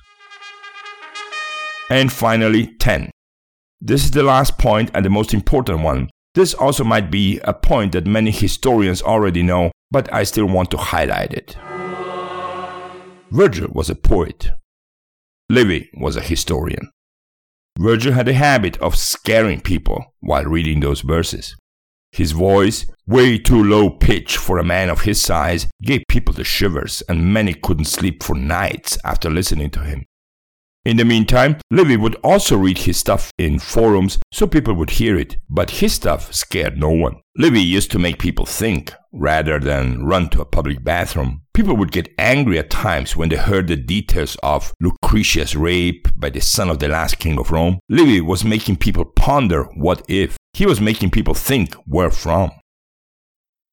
And 1.88 2.12
finally, 2.12 2.74
10. 2.80 3.12
This 3.80 4.02
is 4.02 4.10
the 4.10 4.24
last 4.24 4.58
point 4.58 4.90
and 4.92 5.04
the 5.04 5.10
most 5.10 5.32
important 5.32 5.78
one. 5.78 6.10
This 6.34 6.54
also 6.54 6.82
might 6.82 7.08
be 7.08 7.38
a 7.44 7.54
point 7.54 7.92
that 7.92 8.04
many 8.04 8.32
historians 8.32 9.00
already 9.00 9.44
know, 9.44 9.70
but 9.92 10.12
I 10.12 10.24
still 10.24 10.46
want 10.46 10.72
to 10.72 10.76
highlight 10.76 11.32
it. 11.32 11.56
Virgil 13.30 13.68
was 13.70 13.88
a 13.88 13.94
poet. 13.94 14.50
Livy 15.48 15.88
was 15.94 16.16
a 16.16 16.20
historian. 16.20 16.90
Virgil 17.78 18.12
had 18.12 18.28
a 18.28 18.34
habit 18.34 18.76
of 18.78 18.96
scaring 18.96 19.60
people 19.60 20.14
while 20.20 20.44
reading 20.44 20.80
those 20.80 21.00
verses. 21.00 21.56
His 22.12 22.30
voice, 22.30 22.86
way 23.08 23.38
too 23.38 23.62
low 23.62 23.90
pitch 23.90 24.36
for 24.36 24.58
a 24.58 24.64
man 24.64 24.88
of 24.88 25.00
his 25.00 25.20
size, 25.20 25.66
gave 25.82 26.04
people 26.08 26.32
the 26.32 26.44
shivers, 26.44 27.02
and 27.08 27.32
many 27.32 27.54
couldn't 27.54 27.86
sleep 27.86 28.22
for 28.22 28.36
nights 28.36 28.96
after 29.04 29.28
listening 29.28 29.70
to 29.70 29.80
him. 29.80 30.04
In 30.84 30.98
the 30.98 31.04
meantime, 31.04 31.56
Livy 31.72 31.96
would 31.96 32.14
also 32.16 32.56
read 32.56 32.78
his 32.78 32.98
stuff 32.98 33.32
in 33.38 33.58
forums 33.58 34.18
so 34.32 34.46
people 34.46 34.74
would 34.74 34.90
hear 34.90 35.18
it, 35.18 35.38
but 35.48 35.80
his 35.80 35.94
stuff 35.94 36.32
scared 36.32 36.78
no 36.78 36.90
one. 36.90 37.23
Livy 37.36 37.60
used 37.60 37.90
to 37.90 37.98
make 37.98 38.20
people 38.20 38.46
think 38.46 38.94
rather 39.12 39.58
than 39.58 40.06
run 40.06 40.28
to 40.28 40.40
a 40.40 40.44
public 40.44 40.84
bathroom. 40.84 41.42
People 41.52 41.76
would 41.76 41.90
get 41.90 42.14
angry 42.16 42.60
at 42.60 42.70
times 42.70 43.16
when 43.16 43.28
they 43.28 43.34
heard 43.34 43.66
the 43.66 43.74
details 43.74 44.36
of 44.44 44.72
Lucretia's 44.80 45.56
rape 45.56 46.06
by 46.14 46.30
the 46.30 46.40
son 46.40 46.70
of 46.70 46.78
the 46.78 46.86
last 46.86 47.18
king 47.18 47.36
of 47.36 47.50
Rome. 47.50 47.80
Livy 47.88 48.20
was 48.20 48.44
making 48.44 48.76
people 48.76 49.04
ponder 49.04 49.64
what 49.74 50.02
if. 50.08 50.36
He 50.52 50.64
was 50.64 50.80
making 50.80 51.10
people 51.10 51.34
think 51.34 51.74
where 51.86 52.12
from. 52.12 52.52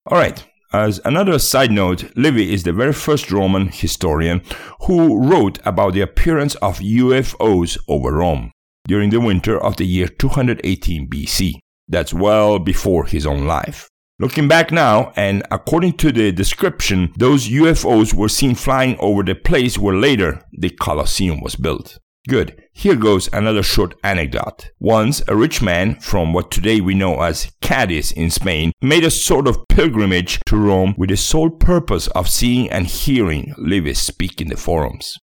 Alright, 0.10 0.44
as 0.74 1.00
another 1.06 1.38
side 1.38 1.72
note, 1.72 2.12
Livy 2.16 2.52
is 2.52 2.64
the 2.64 2.74
very 2.74 2.94
first 2.94 3.32
Roman 3.32 3.68
historian 3.68 4.42
who 4.88 5.24
wrote 5.30 5.60
about 5.66 5.94
the 5.94 6.02
appearance 6.02 6.56
of 6.56 6.80
UFOs 6.80 7.78
over 7.88 8.12
Rome 8.14 8.52
during 8.88 9.12
the 9.12 9.20
winter 9.20 9.64
of 9.64 9.78
the 9.78 9.86
year 9.86 10.08
218 10.08 11.08
BC. 11.08 11.60
That's 11.92 12.14
well 12.14 12.58
before 12.58 13.06
his 13.06 13.26
own 13.28 13.46
life. 13.46 13.90
Looking 14.18 14.48
back 14.48 14.72
now, 14.72 15.12
and 15.16 15.44
according 15.52 15.94
to 15.98 16.12
the 16.12 16.32
description, 16.32 17.12
those 17.18 17.50
UFOs 17.50 18.14
were 18.14 18.30
seen 18.30 18.56
flying 18.56 18.96
over 19.00 19.24
the 19.24 19.36
place 19.36 19.78
where 19.78 19.96
later 19.96 20.42
the 20.54 20.70
Colosseum 20.70 21.42
was 21.42 21.56
built. 21.56 21.98
Good. 22.30 22.62
Here 22.72 22.96
goes 22.96 23.30
another 23.34 23.64
short 23.64 23.96
anecdote. 24.04 24.70
Once, 24.80 25.24
a 25.28 25.36
rich 25.36 25.62
man 25.62 25.96
from 25.96 26.34
what 26.34 26.52
today 26.52 26.80
we 26.80 26.94
know 26.94 27.20
as 27.20 27.52
Cadiz 27.62 28.12
in 28.12 28.30
Spain 28.30 28.72
made 28.82 29.04
a 29.04 29.10
sort 29.10 29.48
of 29.48 29.68
pilgrimage 29.68 30.40
to 30.46 30.56
Rome 30.56 30.94
with 30.98 31.10
the 31.10 31.18
sole 31.18 31.50
purpose 31.50 32.08
of 32.10 32.30
seeing 32.30 32.70
and 32.70 32.86
hearing 32.86 33.56
Livy 33.58 33.96
speak 33.96 34.40
in 34.40 34.50
the 34.50 34.56
forums. 34.56 35.18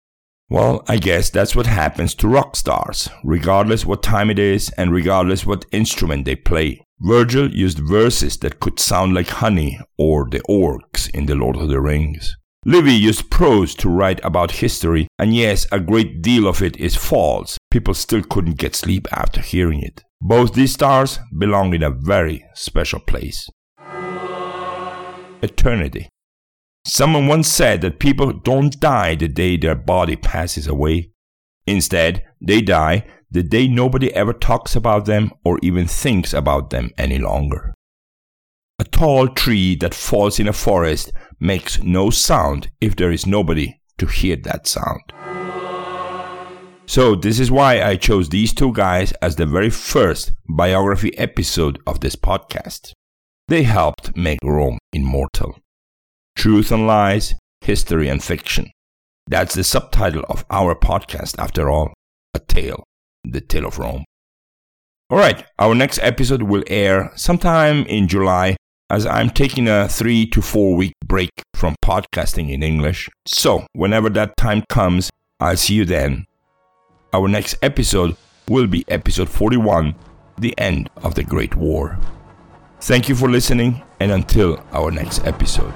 Well, 0.48 0.85
I 0.87 0.98
guess 0.98 1.28
that's 1.28 1.56
what 1.56 1.66
happens 1.66 2.14
to 2.16 2.28
rock 2.28 2.54
stars, 2.54 3.09
regardless 3.24 3.85
what 3.85 4.04
time 4.04 4.30
it 4.30 4.38
is 4.38 4.70
and 4.78 4.92
regardless 4.92 5.44
what 5.44 5.66
instrument 5.72 6.24
they 6.24 6.37
play. 6.37 6.82
Virgil 7.00 7.50
used 7.50 7.80
verses 7.80 8.37
that 8.38 8.61
could 8.61 8.78
sound 8.78 9.12
like 9.12 9.28
honey 9.28 9.80
or 9.98 10.28
the 10.30 10.40
orcs 10.48 11.11
in 11.12 11.26
The 11.26 11.35
Lord 11.35 11.56
of 11.56 11.68
the 11.68 11.80
Rings. 11.80 12.37
Livy 12.64 12.92
used 12.92 13.28
prose 13.30 13.74
to 13.76 13.88
write 13.88 14.24
about 14.24 14.50
history, 14.52 15.09
and 15.18 15.35
yes, 15.35 15.66
a 15.72 15.80
great 15.80 16.22
deal 16.22 16.46
of 16.46 16.62
it 16.62 16.76
is 16.76 16.94
false. 16.94 17.59
People 17.70 17.94
still 17.94 18.22
couldn't 18.22 18.59
get 18.59 18.74
sleep 18.76 19.09
after 19.12 19.40
hearing 19.40 19.82
it. 19.82 20.04
Both 20.20 20.54
these 20.54 20.74
stars 20.74 21.18
belong 21.37 21.74
in 21.74 21.82
a 21.82 21.90
very 21.90 22.44
special 22.54 23.00
place. 23.00 23.48
Eternity. 25.42 26.09
Someone 26.88 27.27
once 27.27 27.49
said 27.49 27.81
that 27.81 27.99
people 27.99 28.33
don't 28.33 28.79
die 28.79 29.16
the 29.16 29.27
day 29.27 29.57
their 29.57 29.75
body 29.75 30.14
passes 30.14 30.68
away. 30.68 31.11
Instead, 31.66 32.22
they 32.40 32.62
die 32.62 33.05
the 33.29 33.42
day 33.42 33.66
nobody 33.66 34.14
ever 34.14 34.33
talks 34.33 34.77
about 34.77 35.05
them 35.05 35.33
or 35.44 35.59
even 35.62 35.88
thinks 35.88 36.33
about 36.33 36.70
them 36.70 36.92
any 36.96 37.18
longer. 37.18 37.75
A 38.79 38.85
tall 38.85 39.27
tree 39.27 39.75
that 39.81 39.94
falls 39.94 40.38
in 40.38 40.46
a 40.46 40.53
forest 40.53 41.11
makes 41.40 41.83
no 41.83 42.09
sound 42.09 42.70
if 42.81 42.94
there 42.94 43.11
is 43.11 43.27
nobody 43.27 43.81
to 43.99 44.07
hear 44.07 44.37
that 44.37 44.68
sound. 44.68 45.12
So, 46.87 47.16
this 47.16 47.40
is 47.40 47.51
why 47.51 47.83
I 47.83 47.96
chose 47.96 48.29
these 48.29 48.55
two 48.55 48.72
guys 48.72 49.11
as 49.20 49.35
the 49.35 49.44
very 49.44 49.70
first 49.70 50.31
biography 50.49 51.18
episode 51.18 51.81
of 51.85 51.99
this 51.99 52.14
podcast. 52.14 52.92
They 53.49 53.64
helped 53.64 54.16
make 54.16 54.38
Rome 54.44 54.79
immortal. 54.92 55.59
Truth 56.37 56.70
and 56.70 56.87
Lies, 56.87 57.35
History 57.62 58.09
and 58.09 58.22
Fiction. 58.22 58.70
That's 59.27 59.55
the 59.55 59.64
subtitle 59.64 60.22
of 60.29 60.44
our 60.51 60.75
podcast, 60.75 61.35
after 61.38 61.70
all. 61.70 61.94
A 62.35 62.38
Tale, 62.38 62.85
the 63.25 63.40
Tale 63.40 63.66
of 63.66 63.79
Rome. 63.79 64.05
Alright, 65.11 65.46
our 65.59 65.75
next 65.75 65.99
episode 66.03 66.42
will 66.42 66.62
air 66.66 67.11
sometime 67.16 67.85
in 67.87 68.07
July 68.07 68.57
as 68.90 69.07
I'm 69.07 69.31
taking 69.31 69.66
a 69.66 69.88
three 69.88 70.27
to 70.27 70.42
four 70.42 70.77
week 70.77 70.92
break 71.05 71.31
from 71.55 71.75
podcasting 71.83 72.53
in 72.53 72.62
English. 72.62 73.09
So, 73.27 73.66
whenever 73.72 74.11
that 74.11 74.37
time 74.37 74.62
comes, 74.68 75.11
I'll 75.40 75.57
see 75.57 75.75
you 75.75 75.85
then. 75.87 76.27
Our 77.14 77.29
next 77.29 77.57
episode 77.62 78.16
will 78.49 78.66
be 78.66 78.85
episode 78.88 79.31
41 79.31 79.94
The 80.38 80.57
End 80.59 80.90
of 80.99 81.14
the 81.14 81.25
Great 81.25 81.57
War. 81.57 81.99
Thank 82.80 83.08
you 83.08 83.14
for 83.14 83.28
listening, 83.28 83.82
and 84.00 84.12
until 84.12 84.62
our 84.72 84.90
next 84.90 85.24
episode. 85.26 85.74